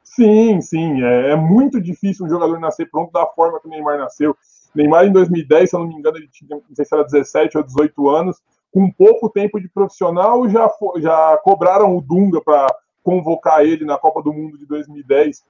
[0.03, 1.03] Sim, sim.
[1.03, 4.35] É, é, muito difícil um jogador nascer pronto da forma que o Neymar nasceu.
[4.75, 7.57] Neymar, em 2010, se eu não me engano, ele tinha, não sei se era 17
[7.57, 8.41] ou 18 anos,
[8.71, 12.67] com pouco tempo de profissional, já, já cobraram o Dunga para
[13.03, 15.43] convocar ele na Copa do Mundo de 2010.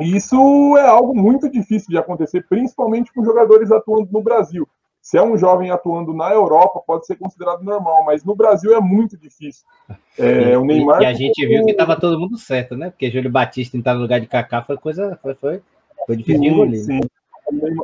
[0.00, 4.68] E isso é algo muito difícil de acontecer, principalmente com jogadores atuando no Brasil.
[5.00, 8.80] Se é um jovem atuando na Europa, pode ser considerado normal, mas no Brasil é
[8.80, 9.64] muito difícil.
[10.18, 11.02] É, e, o Neymar.
[11.02, 12.88] E a gente viu que estava todo mundo certo, né?
[12.88, 15.18] Porque Júlio Batista entrar no lugar de Kaká foi coisa.
[15.20, 15.60] Foi, foi,
[16.06, 16.80] foi difícil sim, de engolir.
[16.80, 17.00] Sim.
[17.00, 17.08] Né?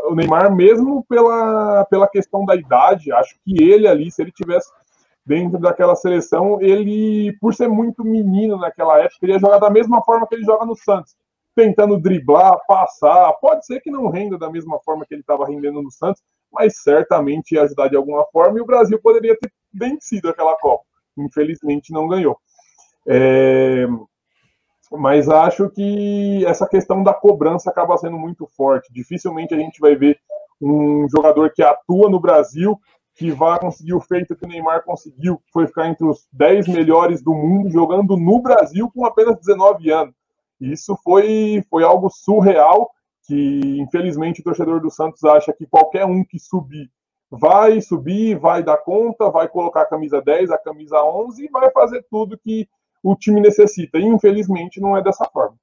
[0.09, 4.71] o Neymar, mesmo pela, pela questão da idade, acho que ele ali, se ele tivesse
[5.25, 10.03] dentro daquela seleção, ele, por ser muito menino naquela época, ele ia jogar da mesma
[10.03, 11.15] forma que ele joga no Santos,
[11.55, 13.33] tentando driblar, passar.
[13.35, 16.23] Pode ser que não renda da mesma forma que ele estava rendendo no Santos,
[16.53, 20.85] mas certamente ia ajudar de alguma forma e o Brasil poderia ter vencido aquela Copa.
[21.17, 22.39] Infelizmente não ganhou.
[23.07, 23.87] É,
[24.93, 28.93] mas acho que essa questão da cobrança acaba sendo muito forte.
[28.93, 30.19] Dificilmente a gente vai ver
[30.61, 32.79] um jogador que atua no Brasil
[33.15, 36.69] que vai conseguir o feito que o Neymar conseguiu, que foi ficar entre os 10
[36.69, 40.15] melhores do mundo jogando no Brasil com apenas 19 anos.
[40.63, 42.91] Isso foi, foi algo surreal
[43.27, 46.91] que, infelizmente, o torcedor do Santos acha que qualquer um que subir
[47.33, 51.71] vai subir, vai dar conta, vai colocar a camisa 10, a camisa 11 e vai
[51.71, 52.69] fazer tudo que
[53.03, 53.99] o time necessita.
[53.99, 55.57] E infelizmente não é dessa forma.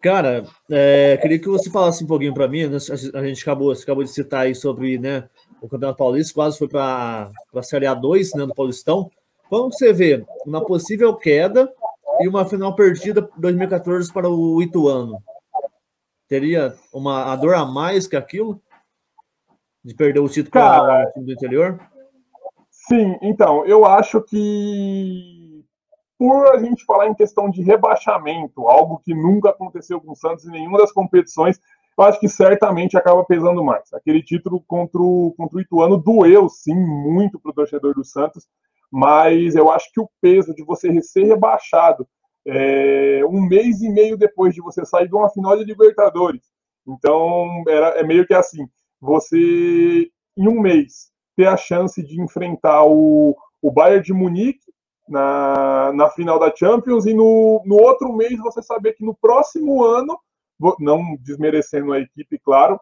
[0.00, 2.66] Cara, é, queria que você falasse um pouquinho para mim.
[2.66, 2.78] Né?
[3.14, 5.28] A gente acabou, acabou de citar aí sobre né,
[5.60, 9.10] o Campeonato Paulista, quase foi para a Série A2 né, no Paulistão.
[9.50, 11.70] Como você vê uma possível queda
[12.22, 15.22] e uma final perdida 2014 para o Ituano?
[16.28, 18.60] Teria uma a dor a mais que aquilo?
[19.84, 21.80] De perder o título para o time do interior?
[22.70, 25.64] Sim, então, eu acho que
[26.18, 30.46] por a gente falar em questão de rebaixamento, algo que nunca aconteceu com o Santos
[30.46, 31.60] em nenhuma das competições,
[31.98, 33.92] eu acho que certamente acaba pesando mais.
[33.92, 38.46] Aquele título contra o, contra o Ituano doeu, sim, muito para o torcedor do Santos,
[38.92, 42.06] mas eu acho que o peso de você ser rebaixado
[42.46, 46.42] é, um mês e meio depois de você sair de uma final de Libertadores,
[46.86, 48.68] então era, é meio que assim,
[49.00, 54.72] você em um mês ter a chance de enfrentar o, o Bayern de Munique
[55.08, 59.84] na, na final da Champions e no, no outro mês você saber que no próximo
[59.84, 60.18] ano,
[60.78, 62.78] não desmerecendo a equipe, claro,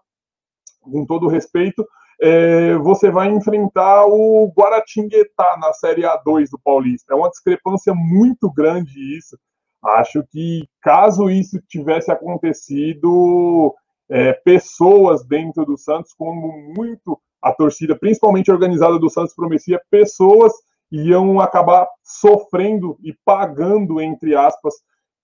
[0.80, 1.86] com todo respeito,
[2.20, 7.14] é, você vai enfrentar o Guaratinguetá na Série A2 do Paulista.
[7.14, 9.38] É uma discrepância muito grande isso.
[9.82, 13.74] Acho que caso isso tivesse acontecido,
[14.10, 20.52] é, pessoas dentro do Santos, como muito a torcida, principalmente organizada do Santos, prometia, pessoas
[20.92, 24.74] iam acabar sofrendo e pagando, entre aspas,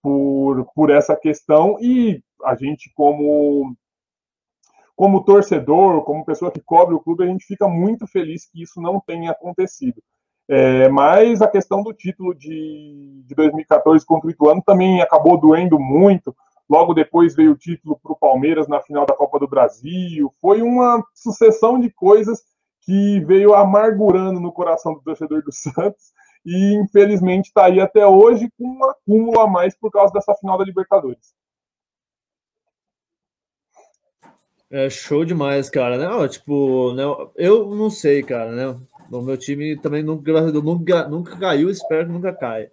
[0.02, 1.76] por, por essa questão.
[1.80, 3.74] E a gente, como,
[4.96, 8.80] como torcedor, como pessoa que cobre o clube, a gente fica muito feliz que isso
[8.80, 10.02] não tenha acontecido.
[10.48, 15.78] É, mas a questão do título de, de 2014 contra o Ituano também acabou doendo
[15.78, 16.34] muito.
[16.68, 20.32] Logo depois veio o título para o Palmeiras na final da Copa do Brasil.
[20.40, 22.42] Foi uma sucessão de coisas
[22.80, 26.12] que veio amargurando no coração do torcedor do Santos
[26.44, 30.56] e infelizmente está aí até hoje com um acúmulo a mais por causa dessa final
[30.56, 31.34] da Libertadores.
[34.76, 36.28] É show demais, cara, né?
[36.28, 37.02] Tipo, né?
[37.34, 38.76] eu não sei, cara, né?
[39.10, 42.70] O meu time também nunca, nunca, nunca caiu, espero que nunca caia.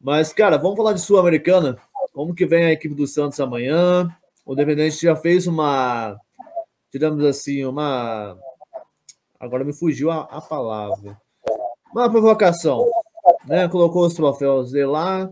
[0.00, 1.76] Mas, cara, vamos falar de Sul-Americana.
[2.12, 4.08] Como que vem a equipe do Santos amanhã?
[4.46, 6.16] O Independente já fez uma,
[6.92, 8.38] digamos assim, uma.
[9.40, 11.20] Agora me fugiu a, a palavra.
[11.92, 12.88] Uma provocação,
[13.44, 13.66] né?
[13.66, 15.28] Colocou os troféus de lá,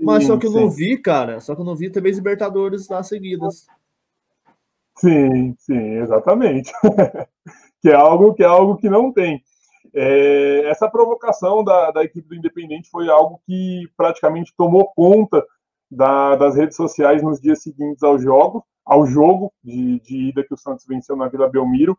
[0.00, 1.38] mas só que eu não vi, cara.
[1.38, 3.66] Só que eu não vi também Libertadores lá seguidas.
[4.98, 6.72] Sim, sim, exatamente.
[7.82, 9.42] que é algo que é algo que não tem.
[9.94, 15.44] É, essa provocação da, da, equipe do Independente foi algo que praticamente tomou conta
[15.90, 20.54] da, das redes sociais nos dias seguintes ao jogo, ao jogo de, de ida que
[20.54, 21.96] o Santos venceu na Vila Belmiro.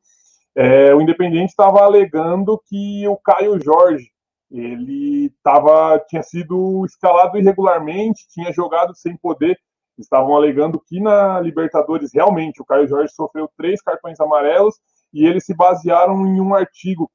[0.53, 4.09] É, o Independente estava alegando que o Caio Jorge
[4.51, 9.57] ele tava, tinha sido escalado irregularmente, tinha jogado sem poder.
[9.97, 14.75] Estavam alegando que na Libertadores realmente o Caio Jorge sofreu três cartões amarelos
[15.13, 17.09] e eles se basearam em um artigo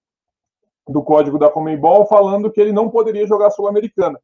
[0.89, 4.19] do código da Comembol falando que ele não poderia jogar Sul-Americana.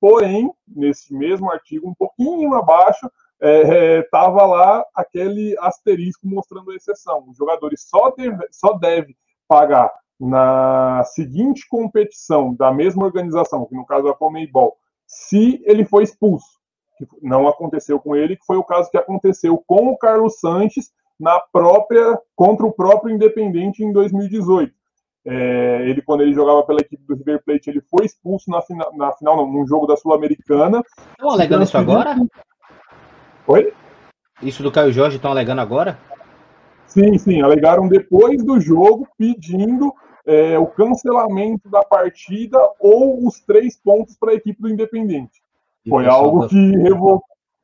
[0.00, 3.10] Porém, nesse mesmo artigo, um pouquinho abaixo,
[3.40, 7.24] estava é, é lá aquele asterisco mostrando a exceção.
[7.28, 9.16] Os jogadores só deve, só deve
[9.48, 15.84] pagar na seguinte competição da mesma organização, que no caso é a Comembol, se ele
[15.84, 16.61] foi expulso.
[17.06, 20.90] Que não aconteceu com ele, que foi o caso que aconteceu com o Carlos Sanches
[21.18, 24.72] na própria contra o próprio Independente em 2018.
[25.24, 28.84] É, ele, quando ele jogava pela equipe do River Plate, ele foi expulso na, fina,
[28.94, 30.82] na final, não, num jogo da Sul-Americana.
[31.12, 32.16] Estão alegando isso agora?
[33.46, 33.72] Oi?
[34.42, 35.98] Isso do Caio Jorge estão alegando agora?
[36.86, 39.94] Sim, sim, alegaram depois do jogo, pedindo
[40.26, 45.41] é, o cancelamento da partida ou os três pontos para a equipe do Independente.
[45.88, 47.22] Foi algo que revoltou,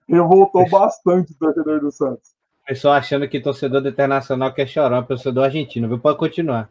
[0.09, 2.37] revoltou bastante o torcedor do Santos.
[2.67, 5.99] Pessoal achando que torcedor do Internacional quer chorar, torcedor argentino, viu?
[5.99, 6.71] Pode continuar.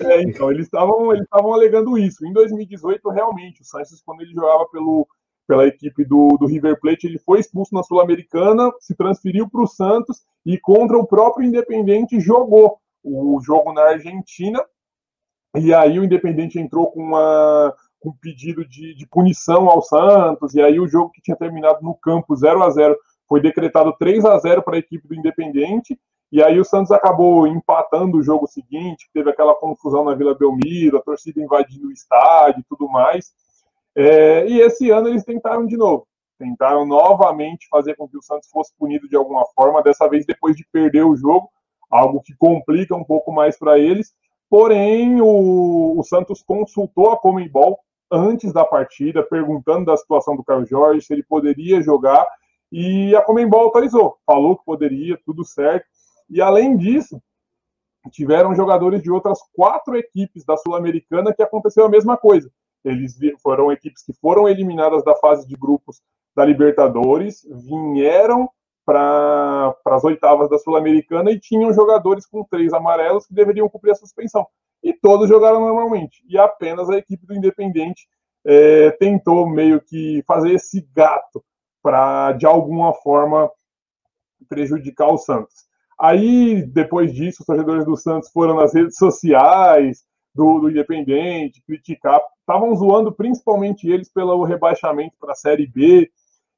[0.00, 2.26] é, então, eles estavam eles alegando isso.
[2.26, 5.06] Em 2018, realmente, o Santos, quando ele jogava pelo,
[5.46, 9.66] pela equipe do, do River Plate, ele foi expulso na Sul-Americana, se transferiu para o
[9.66, 14.64] Santos e contra o próprio Independente jogou o jogo na Argentina.
[15.56, 20.60] E aí o Independente entrou com, uma, com pedido de, de punição ao Santos, e
[20.60, 22.96] aí o jogo que tinha terminado no campo 0 a 0
[23.28, 25.98] foi decretado 3 a 0 para a equipe do Independente,
[26.32, 30.96] e aí o Santos acabou empatando o jogo seguinte, teve aquela confusão na Vila Belmiro,
[30.96, 33.32] a torcida invadindo o estádio e tudo mais.
[33.96, 36.06] É, e esse ano eles tentaram de novo.
[36.38, 40.56] Tentaram novamente fazer com que o Santos fosse punido de alguma forma, dessa vez depois
[40.56, 41.50] de perder o jogo,
[41.90, 44.14] algo que complica um pouco mais para eles.
[44.48, 47.78] Porém, o, o, Santos consultou a Comembol
[48.10, 52.26] antes da partida, perguntando da situação do Carlos Jorge, se ele poderia jogar,
[52.72, 55.86] e a Comembol autorizou, falou que poderia, tudo certo.
[56.28, 57.20] E além disso,
[58.10, 62.50] tiveram jogadores de outras quatro equipes da Sul-Americana que aconteceu a mesma coisa.
[62.84, 66.00] Eles foram equipes que foram eliminadas da fase de grupos
[66.34, 68.48] da Libertadores, vieram
[68.86, 73.96] para as oitavas da Sul-Americana e tinham jogadores com três amarelos que deveriam cumprir a
[73.96, 74.46] suspensão.
[74.82, 76.22] E todos jogaram normalmente.
[76.28, 78.08] E apenas a equipe do Independente
[78.44, 81.44] é, tentou meio que fazer esse gato
[81.82, 83.50] para, de alguma forma,
[84.48, 85.68] prejudicar o Santos.
[85.98, 90.02] Aí, depois disso, os torcedores do Santos foram nas redes sociais
[90.34, 92.20] do, do Independente criticar.
[92.40, 96.10] Estavam zoando principalmente eles pelo rebaixamento para a Série B.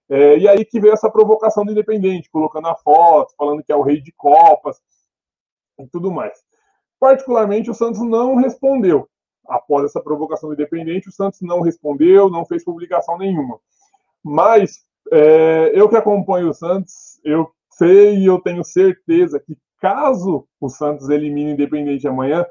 [0.08, 3.76] É, e aí que veio essa provocação do Independente, colocando a foto, falando que é
[3.76, 4.80] o rei de Copas
[5.78, 6.38] e tudo mais.
[7.02, 9.08] Particularmente, o Santos não respondeu.
[9.48, 13.58] Após essa provocação do Independente, o Santos não respondeu, não fez publicação nenhuma.
[14.22, 20.46] Mas é, eu que acompanho o Santos, eu sei e eu tenho certeza que caso
[20.60, 22.46] o Santos elimine o Independente amanhã,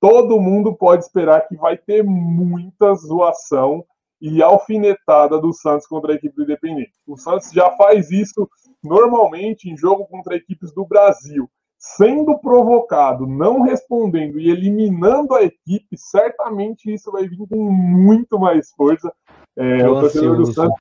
[0.00, 3.84] todo mundo pode esperar que vai ter muita zoação
[4.20, 6.90] e alfinetada do Santos contra a equipe do Independente.
[7.06, 8.50] O Santos já faz isso
[8.82, 11.48] normalmente em jogo contra equipes do Brasil.
[11.84, 18.70] Sendo provocado, não respondendo e eliminando a equipe, certamente isso vai vir com muito mais
[18.70, 19.12] força.
[19.56, 20.78] É, o torcedor do Santos.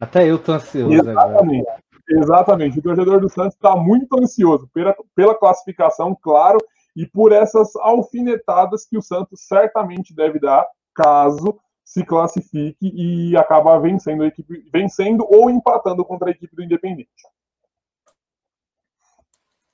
[0.00, 0.92] Até eu tô ansioso.
[0.92, 1.68] Exatamente.
[1.68, 1.82] Agora.
[2.10, 2.78] Exatamente.
[2.80, 6.58] O torcedor do Santos está muito ansioso pela, pela classificação, claro,
[6.96, 13.78] e por essas alfinetadas que o Santos certamente deve dar caso se classifique e acabar
[13.78, 17.08] vencendo a equipe, vencendo ou empatando contra a equipe do Independente.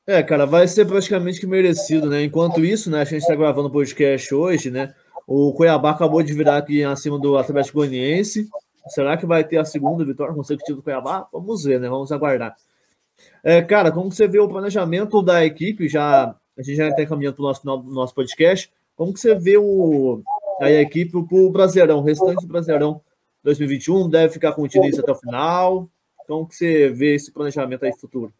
[0.09, 2.25] É, cara, vai ser praticamente que merecido, né?
[2.25, 4.95] Enquanto isso, né, a gente está gravando o podcast hoje, né?
[5.27, 8.49] O Cuiabá acabou de virar aqui acima do Atlético Goianiense.
[8.89, 11.29] Será que vai ter a segunda vitória consecutiva do Cuiabá?
[11.31, 11.91] Vamos ver, né?
[11.91, 12.57] Vamos aguardar.
[13.45, 17.37] É, cara, como você vê o planejamento da equipe, já a gente já está encaminhando
[17.37, 18.73] para o nosso, nosso podcast.
[18.97, 20.23] Como que você vê o,
[20.63, 23.03] a equipe para o Brasileirão, o restante do Brasileirão
[23.45, 24.09] 2021?
[24.09, 25.87] Deve ficar com o Diniz até o final?
[26.27, 28.33] Como que você vê esse planejamento aí futuro?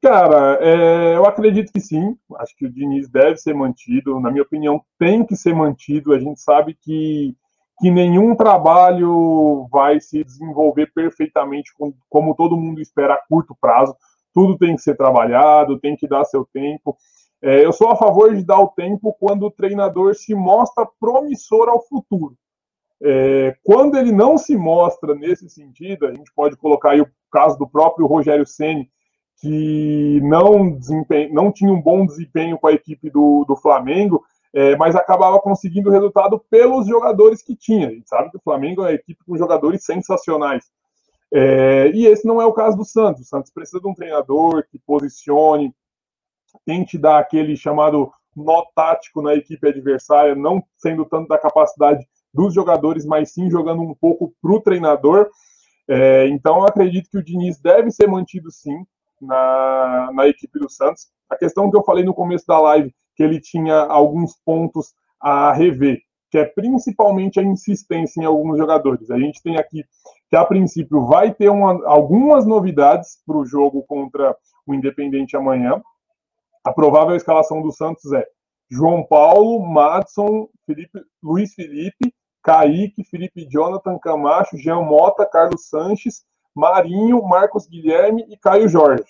[0.00, 2.16] Cara, é, eu acredito que sim.
[2.36, 4.20] Acho que o Diniz deve ser mantido.
[4.20, 6.12] Na minha opinião, tem que ser mantido.
[6.12, 7.34] A gente sabe que,
[7.80, 11.72] que nenhum trabalho vai se desenvolver perfeitamente
[12.08, 13.94] como todo mundo espera a curto prazo
[14.38, 16.96] tudo tem que ser trabalhado, tem que dar seu tempo.
[17.42, 21.68] É, eu sou a favor de dar o tempo quando o treinador se mostra promissor
[21.68, 22.36] ao futuro.
[23.02, 27.58] É, quando ele não se mostra nesse sentido, a gente pode colocar aí o caso
[27.58, 28.88] do próprio Rogério Ceni,
[29.40, 30.78] que não,
[31.30, 35.90] não tinha um bom desempenho com a equipe do, do Flamengo, é, mas acabava conseguindo
[35.90, 37.88] resultado pelos jogadores que tinha.
[37.88, 40.64] A gente sabe que o Flamengo é uma equipe com jogadores sensacionais.
[41.32, 43.22] É, e esse não é o caso do Santos.
[43.22, 45.72] O Santos precisa de um treinador que posicione,
[46.64, 52.54] tente dar aquele chamado nó tático na equipe adversária, não sendo tanto da capacidade dos
[52.54, 55.28] jogadores, mas sim jogando um pouco para o treinador.
[55.86, 58.84] É, então, eu acredito que o Diniz deve ser mantido sim
[59.20, 61.08] na, na equipe do Santos.
[61.28, 65.52] A questão que eu falei no começo da live, que ele tinha alguns pontos a
[65.52, 66.00] rever
[66.30, 69.10] que é principalmente a insistência em alguns jogadores.
[69.10, 69.84] A gente tem aqui
[70.28, 75.80] que, a princípio, vai ter uma, algumas novidades para o jogo contra o Independente amanhã.
[76.62, 78.26] A provável escalação do Santos é
[78.70, 82.12] João Paulo, Madson, Felipe, Luiz Felipe,
[82.42, 86.22] Kaique, Felipe Jonathan Camacho, Jean Mota, Carlos Sanches,
[86.58, 89.06] Marinho, Marcos Guilherme e Caio Jorge.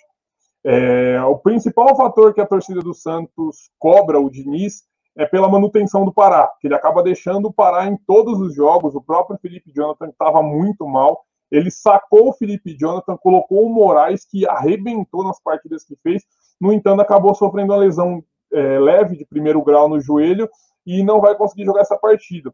[0.62, 4.82] É, o principal fator que a torcida do Santos cobra o Diniz
[5.16, 8.94] é pela manutenção do Pará, que ele acaba deixando o Pará em todos os jogos.
[8.94, 11.24] O próprio Felipe Jonathan estava muito mal.
[11.50, 16.22] Ele sacou o Felipe Jonathan, colocou o Moraes, que arrebentou nas partidas que fez.
[16.60, 18.22] No entanto, acabou sofrendo uma lesão
[18.52, 20.50] é, leve de primeiro grau no joelho
[20.86, 22.52] e não vai conseguir jogar essa partida.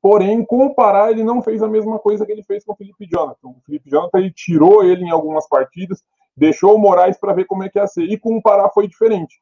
[0.00, 2.76] Porém, com o Pará, ele não fez a mesma coisa que ele fez com o
[2.76, 3.48] Felipe Jonathan.
[3.48, 6.02] O Felipe Jonathan ele tirou ele em algumas partidas,
[6.36, 8.04] deixou o Moraes para ver como é que ia ser.
[8.04, 9.36] E com o Pará foi diferente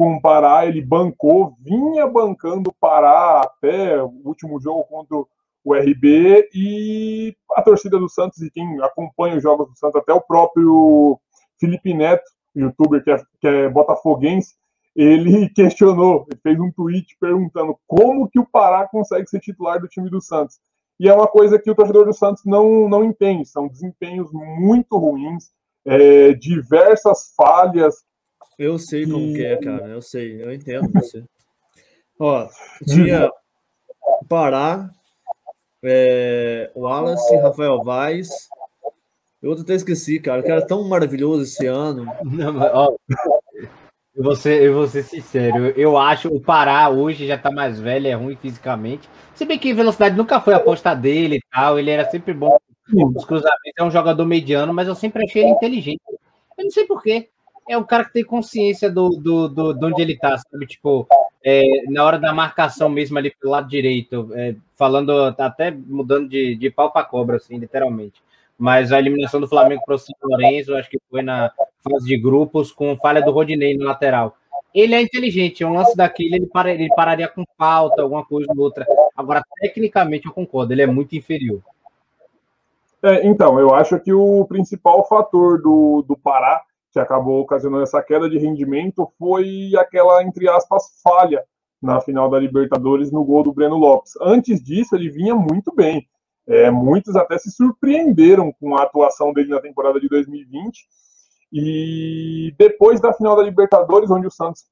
[0.00, 5.14] com o Pará, ele bancou, vinha bancando o Pará até o último jogo contra
[5.62, 10.10] o RB e a torcida do Santos e quem acompanha os jogos do Santos, até
[10.10, 11.20] o próprio
[11.58, 12.24] Felipe Neto,
[12.56, 14.54] youtuber que é, que é botafoguense,
[14.94, 19.88] ele questionou, ele fez um tweet perguntando como que o Pará consegue ser titular do
[19.88, 20.58] time do Santos.
[20.98, 24.98] E é uma coisa que o torcedor do Santos não, não entende, são desempenhos muito
[24.98, 25.50] ruins,
[25.84, 28.04] é, diversas falhas,
[28.60, 29.88] eu sei como que é, cara.
[29.88, 31.24] Eu sei, eu entendo você.
[32.18, 32.46] Ó,
[32.86, 33.30] tinha
[34.28, 34.90] Pará,
[35.82, 38.28] é, Wallace, Rafael Vaz.
[39.40, 40.42] Eu até esqueci, cara.
[40.42, 42.04] Que era tão maravilhoso esse ano.
[42.22, 42.94] Não, mas, ó,
[44.14, 45.68] eu vou, ser, eu vou ser sincero.
[45.76, 49.08] Eu acho o Pará hoje já tá mais velho, é ruim fisicamente.
[49.34, 51.78] Se bem que velocidade nunca foi a aposta dele e tal.
[51.78, 52.58] Ele era sempre bom
[52.88, 53.72] nos cruzamentos.
[53.78, 56.00] É um jogador mediano, mas eu sempre achei ele inteligente.
[56.58, 57.28] Eu não sei porquê
[57.68, 60.66] é o cara que tem consciência do, do, do, de onde ele tá, sabe?
[60.66, 61.06] Tipo,
[61.44, 66.56] é, na hora da marcação mesmo ali pelo lado direito, é, falando, até mudando de,
[66.56, 68.20] de pau para cobra, assim, literalmente.
[68.60, 71.50] Mas a eliminação do Flamengo para o São Lourenço, acho que foi na
[71.82, 74.36] fase de grupos, com falha do Rodinei no lateral.
[74.74, 78.52] Ele é inteligente, é um lance daquele, ele, para, ele pararia com falta, alguma coisa
[78.54, 78.86] ou outra.
[79.16, 81.62] Agora, tecnicamente, eu concordo, ele é muito inferior.
[83.02, 88.02] É, então, eu acho que o principal fator do, do Pará que acabou ocasionando essa
[88.02, 91.42] queda de rendimento foi aquela, entre aspas, falha
[91.80, 94.12] na final da Libertadores no gol do Breno Lopes.
[94.20, 96.06] Antes disso, ele vinha muito bem.
[96.50, 100.84] É, muitos até se surpreenderam com a atuação dele na temporada de 2020.
[101.52, 104.64] E depois da final da Libertadores, onde o Santos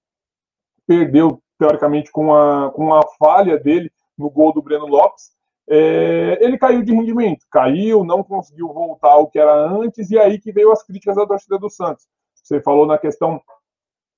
[0.85, 5.31] perdeu, teoricamente, com a, com a falha dele no gol do Breno Lopes,
[5.71, 10.41] é, ele caiu de rendimento, caiu, não conseguiu voltar ao que era antes, e aí
[10.41, 12.09] que veio as críticas da torcida do Santos.
[12.35, 13.41] Você falou na questão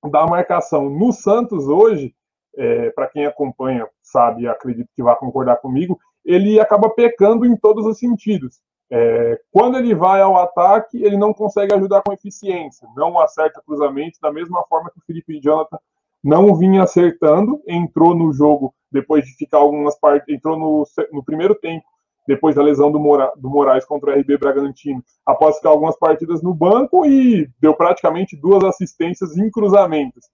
[0.09, 0.89] da marcação.
[0.89, 2.15] No Santos, hoje,
[2.57, 7.85] é, para quem acompanha, sabe, acredito que vai concordar comigo, ele acaba pecando em todos
[7.85, 8.59] os sentidos.
[8.93, 14.19] É, quando ele vai ao ataque, ele não consegue ajudar com eficiência, não acerta cruzamentos,
[14.19, 15.79] da mesma forma que o Felipe Jonathan
[16.23, 21.55] não vinha acertando, entrou no jogo depois de ficar algumas partes, entrou no, no primeiro
[21.55, 21.85] tempo,
[22.27, 26.43] depois da lesão do, Mora, do Moraes contra o RB Bragantino, após ficar algumas partidas
[26.43, 30.25] no banco e deu praticamente duas assistências em cruzamentos.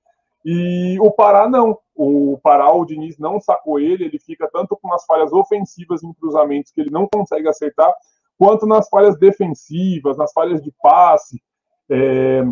[0.49, 1.77] E o Pará não.
[1.93, 6.13] O Pará, o Diniz não sacou ele, ele fica tanto com as falhas ofensivas em
[6.13, 7.93] cruzamentos que ele não consegue acertar,
[8.37, 11.43] quanto nas falhas defensivas, nas falhas de passe.
[11.89, 12.45] É,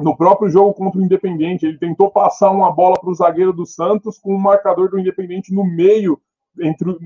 [0.00, 3.64] no próprio jogo contra o Independente, ele tentou passar uma bola para o zagueiro do
[3.64, 6.20] Santos com o marcador do Independente no meio,
[6.58, 6.98] entre,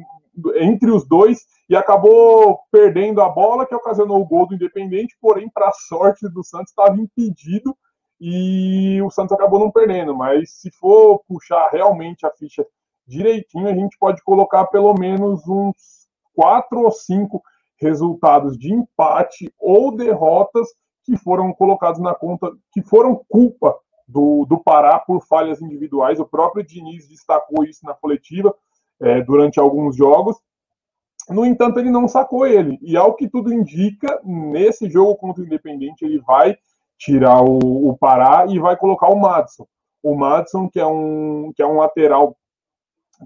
[0.56, 5.50] entre os dois, e acabou perdendo a bola, que ocasionou o gol do Independente, porém,
[5.50, 7.76] para a sorte do Santos, estava impedido
[8.20, 10.14] e o Santos acabou não perdendo.
[10.14, 12.66] Mas se for puxar realmente a ficha
[13.06, 17.42] direitinho, a gente pode colocar pelo menos uns quatro ou cinco
[17.80, 20.68] resultados de empate ou derrotas
[21.04, 23.74] que foram colocados na conta, que foram culpa
[24.06, 26.20] do, do Pará por falhas individuais.
[26.20, 28.54] O próprio Diniz destacou isso na coletiva
[29.00, 30.36] é, durante alguns jogos.
[31.28, 32.78] No entanto, ele não sacou ele.
[32.80, 36.56] E ao que tudo indica, nesse jogo contra o Independente, ele vai
[36.98, 39.66] tirar o, o Pará e vai colocar o Madison.
[40.02, 42.36] O Madison, que é um, que é um lateral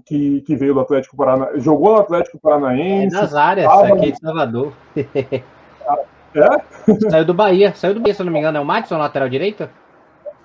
[0.05, 3.15] que, que veio do Atlético Paranaense, jogou no Atlético Paranaense.
[3.15, 4.73] É das áreas, aqui de Salvador.
[6.35, 7.11] É?
[7.11, 9.29] Saiu do Bahia, saiu do Bahia, se eu não me engano, é o Madison, lateral
[9.29, 9.69] direito?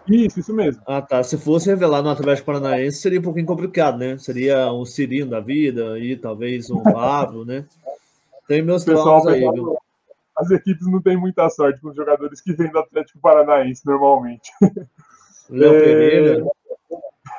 [0.07, 0.83] Isso, isso mesmo.
[0.87, 1.22] Ah, tá.
[1.22, 4.18] Se fosse revelar no Atlético Paranaense, seria um pouquinho complicado, né?
[4.18, 7.64] Seria um Cirinho da vida, e talvez um Pablo, né?
[8.47, 9.79] Tem meus pessoal, aí, viu?
[10.39, 14.51] As equipes não têm muita sorte com os jogadores que vêm do Atlético Paranaense, normalmente.
[15.51, 15.80] Léo é...
[15.80, 16.47] Pereira.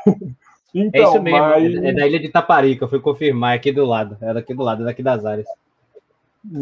[0.71, 1.75] Então, é isso mesmo, mas...
[1.83, 4.61] é da ilha de Taparica, eu fui confirmar, é aqui do lado, é daqui do
[4.61, 5.47] lado, é daqui das áreas.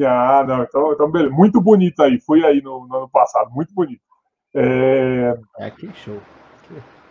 [0.04, 1.34] Ah, não, então, então beleza.
[1.34, 2.20] Muito bonito aí.
[2.20, 4.02] Fui aí no, no ano passado, muito bonito.
[4.56, 6.20] É, é que show.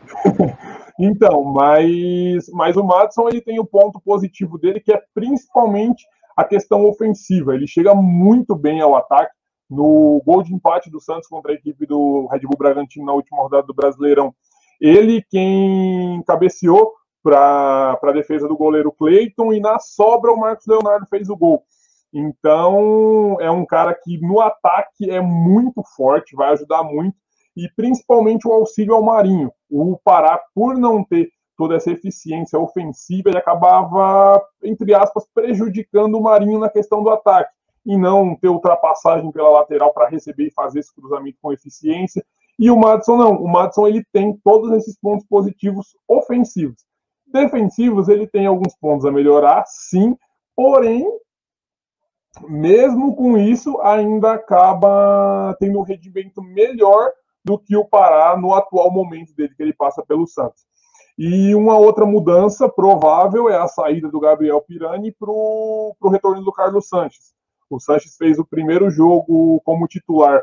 [0.99, 6.05] então, mas, mas o Madison ele tem o ponto positivo dele, que é principalmente
[6.37, 7.55] a questão ofensiva.
[7.55, 9.35] Ele chega muito bem ao ataque.
[9.69, 13.43] No gol de empate do Santos contra a equipe do Red Bull Bragantino na última
[13.43, 14.33] rodada do Brasileirão,
[14.81, 21.07] ele quem cabeceou para a defesa do goleiro Cleiton e na sobra o Marcos Leonardo
[21.09, 21.65] fez o gol.
[22.15, 27.17] Então, é um cara que no ataque é muito forte, vai ajudar muito,
[27.57, 29.51] e principalmente o auxílio ao Marinho.
[29.69, 36.23] O Pará, por não ter toda essa eficiência ofensiva, ele acabava, entre aspas, prejudicando o
[36.23, 37.53] Marinho na questão do ataque,
[37.85, 42.25] e não ter ultrapassagem pela lateral para receber e fazer esse cruzamento com eficiência.
[42.59, 46.85] E o Madison não, o Madison ele tem todos esses pontos positivos ofensivos.
[47.27, 50.17] Defensivos, ele tem alguns pontos a melhorar, sim,
[50.55, 51.07] porém
[52.49, 57.13] mesmo com isso, ainda acaba tendo um rendimento melhor
[57.45, 60.67] do que o Pará no atual momento dele, que ele passa pelo Santos.
[61.19, 66.53] E uma outra mudança provável é a saída do Gabriel Pirani para o retorno do
[66.53, 67.35] Carlos Sanches.
[67.71, 70.43] O Sanches fez o primeiro jogo como titular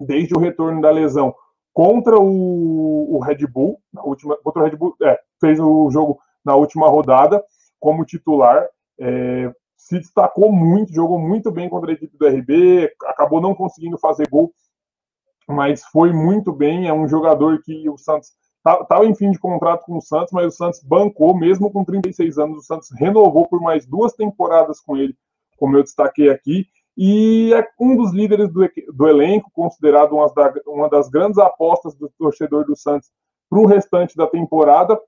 [0.00, 1.34] desde o retorno da lesão
[1.72, 6.20] contra o, o Red Bull, na última, contra o Red Bull, é, fez o jogo
[6.44, 7.42] na última rodada
[7.80, 8.68] como titular.
[9.00, 13.98] É, se destacou muito, jogou muito bem contra a equipe do RB, acabou não conseguindo
[13.98, 14.54] fazer gol,
[15.48, 16.88] mas foi muito bem.
[16.88, 18.32] É um jogador que o Santos
[18.62, 21.84] estava tá, em fim de contrato com o Santos, mas o Santos bancou, mesmo com
[21.84, 25.16] 36 anos, o Santos renovou por mais duas temporadas com ele,
[25.56, 30.52] como eu destaquei aqui, e é um dos líderes do, do elenco, considerado uma, da,
[30.66, 33.10] uma das grandes apostas do torcedor do Santos
[33.50, 34.98] para o restante da temporada,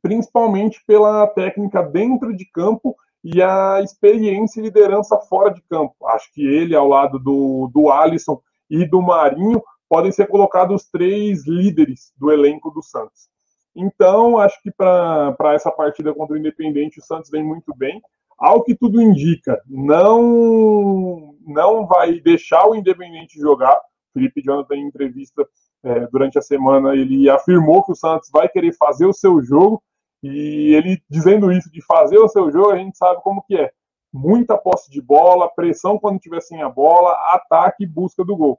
[0.00, 5.94] principalmente pela técnica dentro de campo e a experiência e liderança fora de campo.
[6.06, 8.40] Acho que ele, ao lado do, do Alisson
[8.70, 13.28] e do Marinho, podem ser colocados os três líderes do elenco do Santos.
[13.74, 18.00] Então, acho que para essa partida contra o Independente, o Santos vem muito bem.
[18.38, 23.78] Ao que tudo indica, não, não vai deixar o Independente jogar.
[24.12, 25.46] Felipe Jonathan, em entrevista
[25.82, 29.82] é, durante a semana, ele afirmou que o Santos vai querer fazer o seu jogo
[30.22, 33.70] e ele dizendo isso de fazer o seu jogo, a gente sabe como que é.
[34.12, 38.58] Muita posse de bola, pressão quando tiver sem a bola, ataque e busca do gol.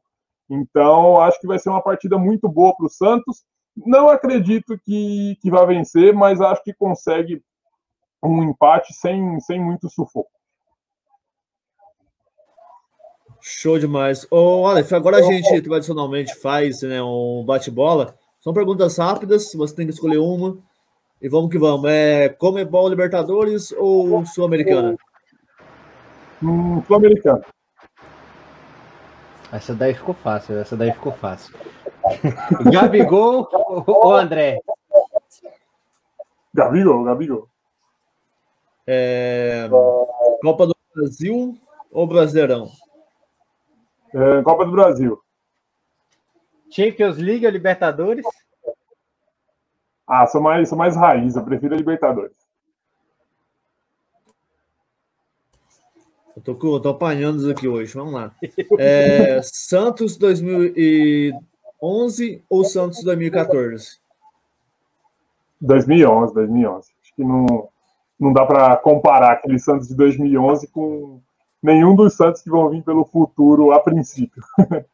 [0.50, 3.44] Então, acho que vai ser uma partida muito boa para o Santos.
[3.76, 7.42] Não acredito que, que vai vencer, mas acho que consegue
[8.24, 10.32] um empate sem, sem muito sufoco.
[13.42, 14.28] Show demais.
[14.32, 18.16] Ô, Aleph, agora a gente tradicionalmente faz né, um bate-bola.
[18.42, 20.58] São perguntas rápidas, você tem que escolher uma.
[21.22, 21.90] E vamos que vamos.
[21.90, 24.98] É Comebol Libertadores ou Sul-Americana?
[26.42, 27.42] Hum, Sul-Americana.
[29.52, 31.56] Essa daí ficou fácil, essa daí ficou fácil.
[32.72, 33.48] Gabigol
[33.88, 34.60] ou André?
[36.54, 37.50] Gabigol, Gabigol.
[38.86, 39.70] É...
[40.42, 41.58] Copa do Brasil
[41.92, 42.70] ou Brasileirão?
[44.14, 45.22] É, Copa do Brasil.
[46.70, 48.26] Champions League ou Libertadores?
[50.06, 52.47] Ah, sou mais, sou mais raiz, eu prefiro a Libertadores.
[56.38, 58.32] Eu tô, eu tô apanhando isso aqui hoje, vamos lá.
[58.78, 63.98] É, Santos 2011 ou Santos 2014?
[65.60, 66.92] 2011, 2011.
[67.02, 67.68] Acho que não,
[68.20, 71.20] não dá para comparar aquele Santos de 2011 com
[71.62, 74.44] nenhum dos Santos que vão vir pelo futuro a princípio.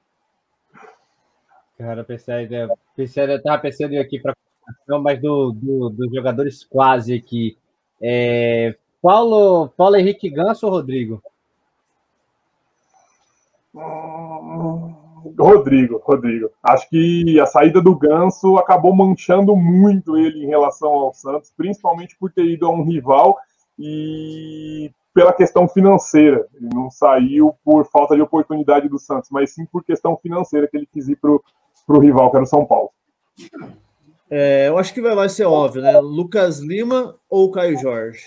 [1.78, 2.48] Cara, pensei,
[2.96, 4.34] pensei, eu tava pensando aqui para
[5.02, 7.58] mas do, do, dos jogadores quase aqui.
[8.02, 11.22] É, Paulo, Paulo Henrique Ganso ou Rodrigo?
[15.38, 16.50] Rodrigo, Rodrigo.
[16.62, 22.16] Acho que a saída do Ganso acabou manchando muito ele em relação ao Santos, principalmente
[22.18, 23.38] por ter ido a um rival
[23.80, 26.48] e pela questão financeira.
[26.54, 30.78] Ele não saiu por falta de oportunidade do Santos, mas sim por questão financeira que
[30.78, 32.90] ele quis ir para o rival, que era o São Paulo.
[34.30, 36.00] É, eu acho que vai, vai ser óbvio, né?
[36.00, 38.24] Lucas Lima ou Caio Jorge?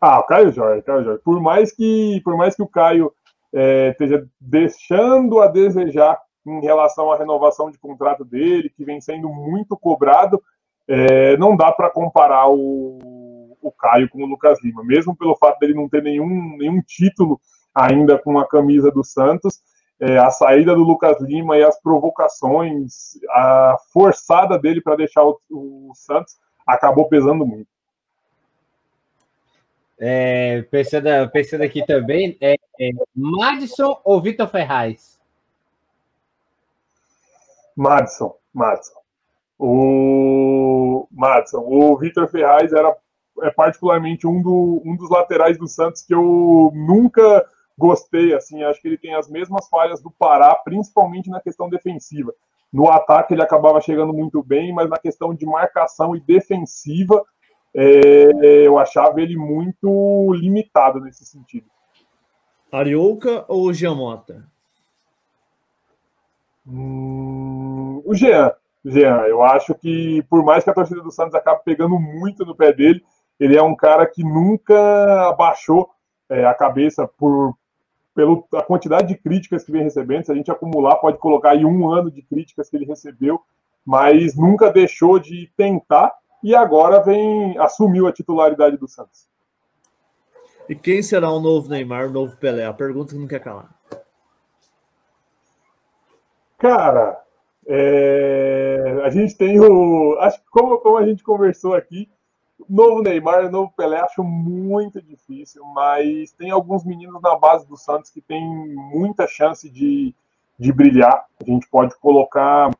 [0.00, 1.22] Ah, o Caio Jorge, Caio Jorge.
[1.24, 3.12] Por mais que, por mais que o Caio
[3.54, 9.28] é, esteja deixando a desejar em relação à renovação de contrato dele, que vem sendo
[9.28, 10.42] muito cobrado,
[10.86, 15.58] é, não dá para comparar o, o Caio com o Lucas Lima, mesmo pelo fato
[15.58, 17.40] dele não ter nenhum, nenhum título
[17.74, 19.60] ainda com a camisa do Santos.
[19.98, 25.38] É, a saída do Lucas Lima e as provocações, a forçada dele para deixar o,
[25.50, 26.34] o Santos
[26.66, 27.68] acabou pesando muito.
[29.98, 35.18] É, pensando, pensando aqui também, é, é Madison ou Vitor Ferraz?
[37.76, 39.00] Madison, Madison.
[39.58, 42.96] O Madison, o Vitor Ferraz era
[43.42, 47.44] é particularmente um, do, um dos laterais do Santos que eu nunca
[47.76, 52.32] gostei, assim, acho que ele tem as mesmas falhas do Pará, principalmente na questão defensiva.
[52.72, 57.24] No ataque ele acabava chegando muito bem, mas na questão de marcação e defensiva
[57.74, 61.66] é, eu achava ele muito limitado nesse sentido.
[62.74, 64.44] Ariouca ou Giamota?
[66.66, 68.52] Hum, o Jean.
[68.84, 72.54] Jean, eu acho que por mais que a torcida do Santos acabe pegando muito no
[72.54, 73.04] pé dele,
[73.38, 75.88] ele é um cara que nunca abaixou
[76.28, 77.56] é, a cabeça por
[78.12, 80.24] pela quantidade de críticas que vem recebendo.
[80.24, 83.40] Se a gente acumular, pode colocar aí um ano de críticas que ele recebeu,
[83.84, 89.28] mas nunca deixou de tentar e agora vem assumiu a titularidade do Santos.
[90.68, 92.64] E quem será o novo Neymar, o novo Pelé?
[92.64, 93.74] A pergunta que não quer calar.
[96.58, 97.22] Cara,
[97.66, 99.00] é...
[99.04, 100.16] a gente tem o.
[100.20, 102.08] Acho que como, como a gente conversou aqui,
[102.68, 108.10] novo Neymar, novo Pelé, acho muito difícil, mas tem alguns meninos na base do Santos
[108.10, 110.14] que tem muita chance de,
[110.58, 111.26] de brilhar.
[111.40, 112.70] A gente pode colocar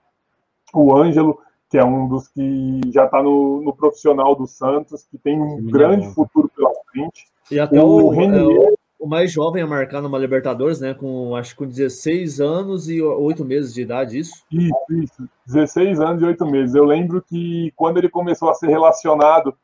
[0.72, 1.38] o Ângelo,
[1.68, 5.64] que é um dos que já está no, no, profissional do Santos, que tem um
[5.66, 7.26] grande futuro pela frente.
[7.50, 10.94] E até o, o, é, o mais jovem a marcar numa Libertadores, né?
[10.94, 14.44] Com acho que com 16 anos e 8 meses de idade, isso?
[14.50, 15.28] Isso, isso.
[15.46, 16.74] 16 anos e 8 meses.
[16.74, 19.54] Eu lembro que quando ele começou a ser relacionado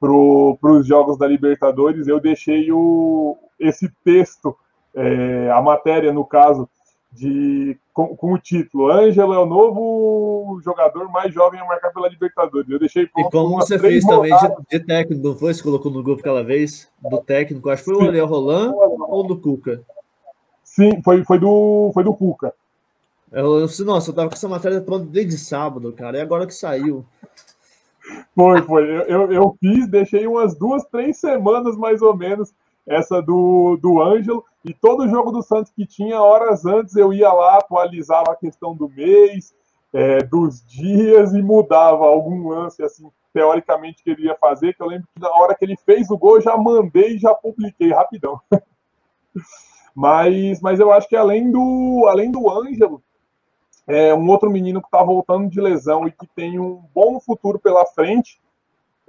[0.00, 4.56] para os jogos da Libertadores, eu deixei o, esse texto,
[4.94, 6.68] é, a matéria, no caso,
[7.12, 12.08] de, com, com, o título Ângelo é o novo jogador mais jovem a marcar pela
[12.08, 12.70] Libertadores.
[12.70, 15.52] Eu deixei pronto, E como você fez também de, de, técnico, não foi?
[15.52, 16.88] Você colocou no grupo aquela vez?
[17.00, 18.04] Do técnico, acho que foi Sim.
[18.04, 19.82] o Ariel Roland ou do Cuca?
[20.62, 22.54] Sim, foi, foi, do, foi do Cuca.
[23.32, 26.54] Eu, eu, nossa, eu tava com essa matéria pronta desde sábado, cara, e agora que
[26.54, 27.04] saiu.
[28.34, 28.82] Foi, foi.
[28.84, 32.52] Eu, eu, eu, fiz, deixei umas duas, três semanas mais ou menos
[32.86, 37.32] essa do, do Ângelo, e todo jogo do Santos que tinha, horas antes eu ia
[37.32, 39.54] lá, atualizava a questão do mês,
[39.92, 44.86] é, dos dias e mudava algum lance, assim, teoricamente que ele ia fazer, que eu
[44.86, 48.40] lembro que na hora que ele fez o gol, já mandei e já publiquei rapidão.
[49.92, 53.02] Mas, mas eu acho que além do, além do Ângelo,
[53.86, 57.58] é um outro menino que está voltando de lesão e que tem um bom futuro
[57.58, 58.40] pela frente,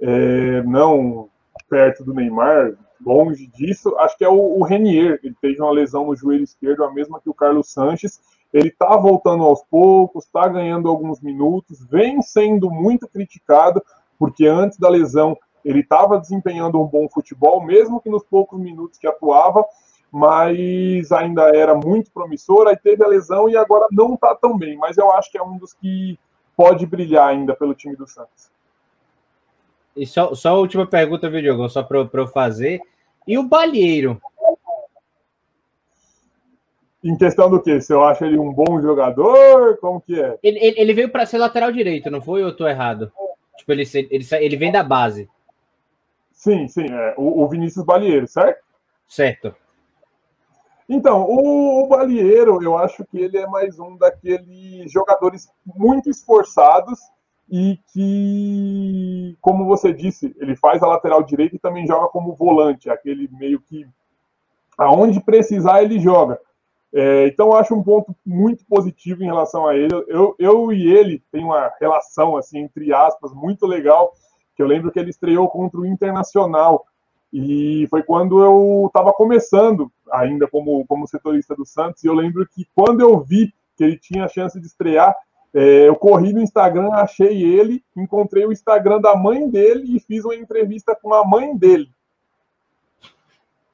[0.00, 1.30] é, não
[1.68, 2.74] perto do Neymar,
[3.04, 5.20] longe disso, acho que é o, o Renier.
[5.22, 8.20] Ele teve uma lesão no joelho esquerdo, a mesma que o Carlos Sanches.
[8.52, 13.82] Ele está voltando aos poucos, está ganhando alguns minutos, vem sendo muito criticado,
[14.18, 18.98] porque antes da lesão ele estava desempenhando um bom futebol, mesmo que nos poucos minutos
[18.98, 19.64] que atuava,
[20.10, 22.66] mas ainda era muito promissor.
[22.68, 25.42] Aí teve a lesão e agora não está tão bem, mas eu acho que é
[25.42, 26.18] um dos que
[26.54, 28.51] pode brilhar ainda pelo time do Santos.
[29.96, 31.68] E só, só a última pergunta, viu, Diogo?
[31.68, 32.80] Só para eu fazer.
[33.26, 34.20] E o Balheiro?
[37.04, 37.80] Em questão do quê?
[37.80, 40.38] Se eu acho ele um bom jogador, como que é?
[40.42, 42.42] Ele, ele, veio para ser lateral direito, não foi?
[42.42, 43.12] Ou eu tô errado?
[43.56, 45.28] Tipo, ele, ele, ele vem da base.
[46.32, 46.86] Sim, sim.
[46.88, 48.62] É, o, o Vinícius Balieiro, certo?
[49.08, 49.54] Certo.
[50.88, 57.00] Então, o, o Balieiro, eu acho que ele é mais um daqueles jogadores muito esforçados
[57.52, 62.88] e que, como você disse, ele faz a lateral direita e também joga como volante,
[62.88, 63.86] aquele meio que
[64.78, 66.40] aonde precisar ele joga.
[66.94, 69.94] É, então eu acho um ponto muito positivo em relação a ele.
[70.08, 74.14] Eu, eu e ele tem uma relação assim entre aspas muito legal.
[74.56, 76.86] Que eu lembro que ele estreou contra o Internacional
[77.30, 82.02] e foi quando eu estava começando ainda como como setorista do Santos.
[82.02, 85.14] E eu lembro que quando eu vi que ele tinha a chance de estrear,
[85.54, 90.24] é, eu corri no Instagram, achei ele, encontrei o Instagram da mãe dele e fiz
[90.24, 91.90] uma entrevista com a mãe dele.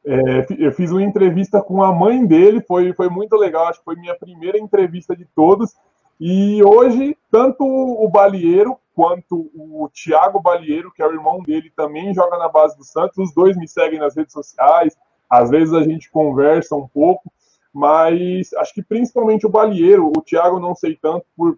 [0.05, 3.85] É, eu fiz uma entrevista com a mãe dele, foi, foi muito legal, acho que
[3.85, 5.77] foi minha primeira entrevista de todos.
[6.21, 12.13] E hoje, tanto o Balieiro quanto o Thiago Balieiro, que é o irmão dele, também
[12.13, 13.17] joga na base do Santos.
[13.19, 14.97] Os dois me seguem nas redes sociais,
[15.31, 17.31] às vezes a gente conversa um pouco,
[17.73, 21.57] mas acho que principalmente o Balieiro, o Thiago não sei tanto por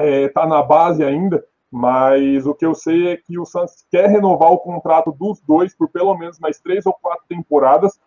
[0.00, 3.84] está é, tá na base ainda, mas o que eu sei é que o Santos
[3.90, 7.98] quer renovar o contrato dos dois por pelo menos mais três ou quatro temporadas.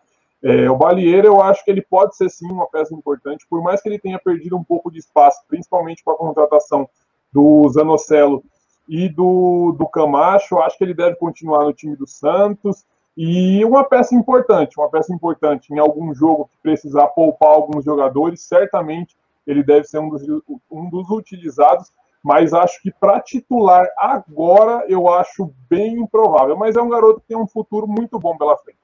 [0.44, 3.82] É, o Balieiro, eu acho que ele pode ser sim uma peça importante, por mais
[3.82, 6.90] que ele tenha perdido um pouco de espaço, principalmente com a contratação
[7.32, 8.44] do Zanocelo
[8.88, 12.86] e do, do Camacho, acho que ele deve continuar no time do Santos.
[13.16, 18.42] E uma peça importante, uma peça importante em algum jogo que precisar poupar alguns jogadores,
[18.42, 19.16] certamente
[19.46, 20.24] ele deve ser um dos,
[20.72, 21.92] um dos utilizados,
[22.24, 26.56] mas acho que para titular agora eu acho bem improvável.
[26.56, 28.80] Mas é um garoto que tem um futuro muito bom pela frente.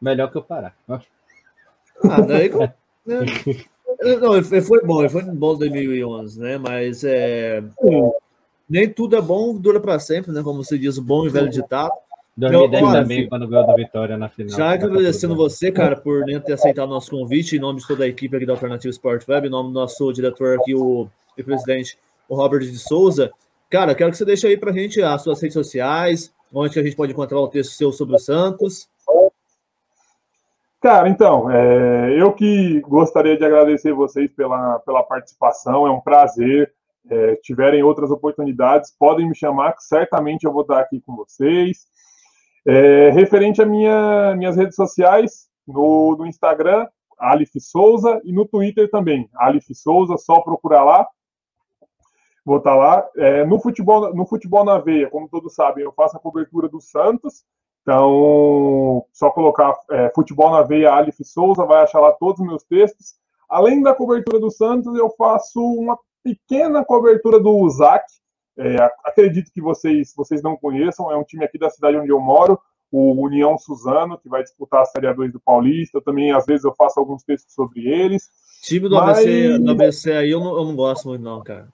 [0.00, 0.74] Melhor que eu parar.
[0.88, 1.00] Ah,
[2.26, 2.50] daí.
[4.20, 6.58] Não, ele foi bom, ele foi bom em 2011, né?
[6.58, 7.62] Mas é,
[8.68, 10.42] nem tudo é bom, dura para sempre, né?
[10.42, 11.92] Como se diz o bom e velho ditado.
[12.40, 14.56] 2010 eu, também, quando ganhou da Vitória na final.
[14.56, 18.04] Já agradecendo você, cara, por nem ter aceitado o nosso convite, em nome de toda
[18.04, 21.08] a equipe aqui da Alternativa Sport Web, em nome do nosso diretor aqui, o,
[21.38, 21.98] o presidente,
[22.28, 23.30] o Robert de Souza.
[23.68, 26.96] Cara, quero que você deixe aí pra gente as suas redes sociais, onde a gente
[26.96, 28.88] pode encontrar o texto seu sobre o Santos.
[30.80, 36.72] Cara, então, é, eu que gostaria de agradecer vocês pela, pela participação, é um prazer.
[37.08, 41.86] É, tiverem outras oportunidades, podem me chamar, que certamente eu vou estar aqui com vocês.
[42.66, 46.86] É, referente a minha, minhas redes sociais, no, no Instagram,
[47.18, 51.06] Alif Souza, e no Twitter também, Alif Souza, só procurar lá.
[52.44, 53.08] Vou estar tá lá.
[53.16, 56.80] É, no, futebol, no Futebol na Veia, como todos sabem, eu faço a cobertura do
[56.80, 57.44] Santos.
[57.82, 62.62] Então, só colocar é, Futebol na Veia, Alif Souza, vai achar lá todos os meus
[62.64, 63.14] textos.
[63.48, 68.04] Além da cobertura do Santos, eu faço uma pequena cobertura do ZAC,
[68.60, 72.20] é, acredito que vocês, vocês não conheçam, é um time aqui da cidade onde eu
[72.20, 72.60] moro,
[72.92, 75.96] o União Suzano, que vai disputar a Série A2 do Paulista.
[75.96, 78.28] Eu também, às vezes, eu faço alguns textos sobre eles.
[78.62, 79.18] Time do, mas...
[79.18, 81.68] ABC, do ABC aí eu não, eu não gosto muito, não, cara.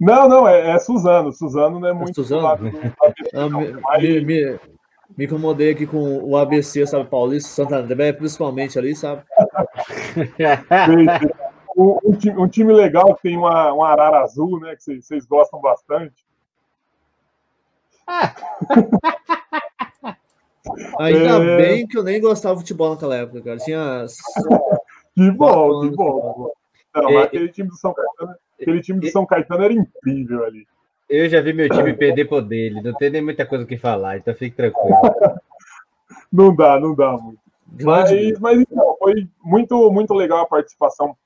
[0.00, 1.32] Não, não, é, é Suzano.
[1.32, 2.12] Suzano não é, é muito.
[2.12, 2.46] É Suzano?
[2.46, 2.92] ABC,
[3.34, 4.02] não, não, mas...
[4.02, 4.60] me, me,
[5.18, 9.22] me, incomodei aqui com o ABC, sabe, Paulista, Santa André, principalmente ali, sabe?
[11.76, 14.76] um, um, time, um, time, legal que tem uma, uma arara azul, né?
[14.76, 16.24] Que vocês gostam bastante.
[20.98, 21.56] Ainda é...
[21.56, 23.58] bem que eu nem gostava de futebol naquela época, cara.
[23.58, 24.06] Tinha.
[25.16, 26.52] Que bom, que bom.
[26.94, 30.68] Não, é, aquele time do São Caetano, aquele time do São Caetano era incrível ali.
[31.08, 33.78] Eu já vi meu time perder por dele, não tem nem muita coisa o que
[33.78, 34.92] falar, então fique tranquilo.
[36.30, 37.40] não dá, não dá muito.
[37.82, 41.16] Mas, mas então, foi muito, muito legal a participação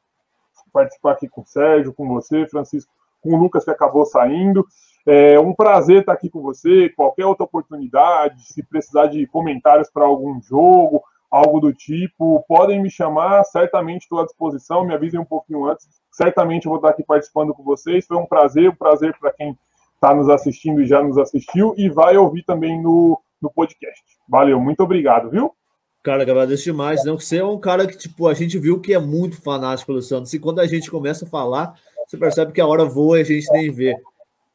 [0.70, 2.90] participar aqui com o Sérgio, com você, Francisco,
[3.22, 4.66] com o Lucas que acabou saindo.
[5.06, 6.88] É um prazer estar aqui com você.
[6.90, 12.90] Qualquer outra oportunidade, se precisar de comentários para algum jogo algo do tipo, podem me
[12.90, 17.04] chamar, certamente estou à disposição, me avisem um pouquinho antes, certamente eu vou estar aqui
[17.04, 19.56] participando com vocês, foi um prazer, um prazer para quem
[19.94, 24.02] está nos assistindo e já nos assistiu, e vai ouvir também no, no podcast.
[24.28, 25.54] Valeu, muito obrigado, viu?
[26.02, 27.04] Cara, agradeço demais.
[27.04, 30.00] Não, você é um cara que, tipo, a gente viu que é muito fanático pelo
[30.02, 30.32] Santos.
[30.32, 31.74] E quando a gente começa a falar,
[32.06, 33.94] você percebe que a hora voa e a gente nem vê.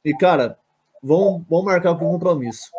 [0.03, 0.57] E, cara,
[1.01, 2.71] vamos, vamos marcar um compromisso.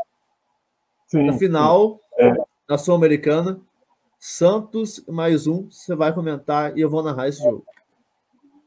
[1.06, 2.34] Sim, Na final, é.
[2.68, 3.60] na Sul-Americana,
[4.18, 7.64] Santos mais um, você vai comentar e eu vou narrar esse jogo.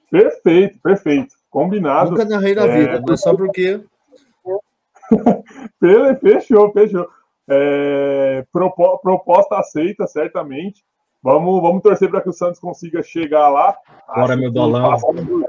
[0.10, 1.36] Perfeito, perfeito.
[1.50, 2.12] Combinado.
[2.12, 2.78] Nunca narrei na é...
[2.78, 3.84] vida, mas só porque.
[6.22, 7.10] fechou, fechou.
[7.50, 8.46] É,
[9.02, 10.84] proposta aceita, certamente.
[11.22, 13.76] Vamos, vamos torcer para que o Santos consiga chegar lá.
[14.16, 14.92] Bora, meu dolão.
[14.92, 15.46] Passando,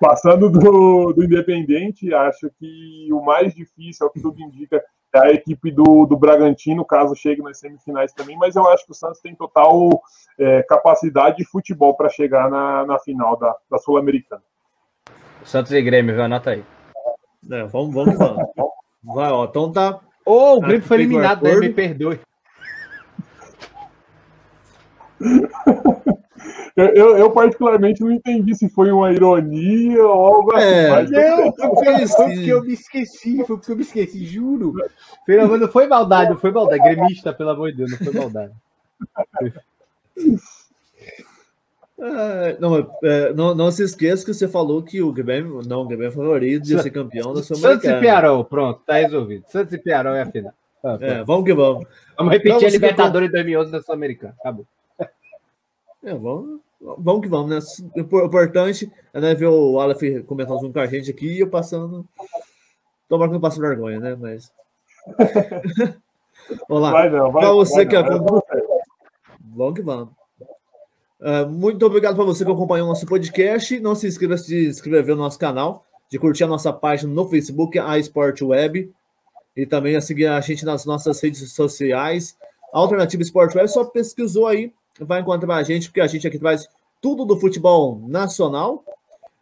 [0.00, 4.82] passando do, do Independente, acho que o mais difícil, é o que tudo indica,
[5.14, 8.92] é a equipe do, do Bragantino, caso chegue nas semifinais também, mas eu acho que
[8.92, 9.90] o Santos tem total
[10.38, 14.42] é, capacidade de futebol para chegar na, na final da, da Sul-Americana.
[15.44, 16.24] Santos e Grêmio, viu?
[16.24, 16.64] Anota aí.
[17.50, 18.44] É, vamos, vamos, vamos.
[19.02, 19.44] Vai, ó.
[19.44, 20.00] Então tá.
[20.24, 21.56] Oh, o Grêmio foi eliminado, né?
[21.56, 22.20] Me perdoe.
[26.74, 30.66] Eu, eu, eu, particularmente não entendi se foi uma ironia ou algo assim.
[30.66, 34.24] É, mas não, foi, porque, foi porque eu me esqueci, foi porque eu me esqueci,
[34.24, 34.74] juro.
[35.26, 36.82] Pelo não foi maldade, não foi maldade.
[36.82, 38.52] Gremista, pelo amor de Deus, não foi maldade.
[41.98, 45.86] É, não, é, não, não se esqueça que você falou que o Grêmio, não, o
[45.86, 49.44] Grêmio é favorito de ser campeão da sua Santos e Piarol, pronto, tá resolvido.
[49.48, 50.52] Santos e Piarol é a final.
[50.84, 51.86] Ah, é, vamos que vamos.
[52.16, 54.34] Vamos repetir então, a Libertadores de 2011 da Sul-Americana.
[54.40, 54.66] Acabou.
[56.02, 57.58] É, vamos, vamos que vamos, né?
[57.94, 61.48] O importante é né, ver o Aleph comentando junto com a gente aqui e eu
[61.48, 62.04] passando.
[63.08, 64.16] Tomara que não passe vergonha, né?
[64.18, 64.52] Mas.
[66.68, 66.90] Olá.
[66.90, 68.42] Vai não, vai, pra você vai que não,
[69.54, 70.21] Vamos que vamos.
[71.22, 73.78] Uh, muito obrigado para você que acompanhou o nosso podcast.
[73.78, 77.78] Não se inscreva se inscrever no nosso canal, de curtir a nossa página no Facebook,
[77.78, 78.92] a Sport Web,
[79.56, 82.36] e também a seguir a gente nas nossas redes sociais.
[82.72, 86.68] Alternativa Sport Web, só pesquisou aí vai encontrar a gente, porque a gente aqui traz
[87.00, 88.84] tudo do futebol nacional,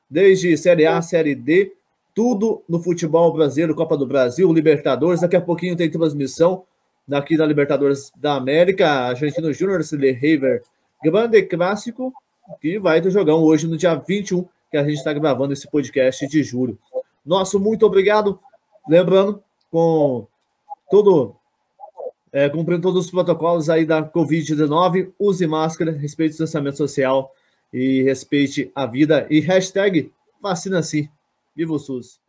[0.09, 1.73] desde Série A, Série D,
[2.15, 5.20] tudo no futebol brasileiro, Copa do Brasil, Libertadores.
[5.20, 6.65] Daqui a pouquinho tem transmissão
[7.07, 10.62] daqui da Libertadores da América, Argentino Júnior, River,
[11.02, 12.12] grande clássico,
[12.60, 16.27] que vai ter jogão hoje no dia 21, que a gente está gravando esse podcast
[16.27, 16.78] de julho.
[17.24, 18.39] Nosso muito obrigado.
[18.89, 20.27] Lembrando, com
[20.90, 21.36] todo
[22.32, 27.32] é, cumprindo todos os protocolos aí da Covid-19, use máscara, respeite o distanciamento social
[27.72, 29.27] e respeite a vida.
[29.31, 31.09] E hashtag vacina sim.
[31.55, 32.20] Viva o SUS!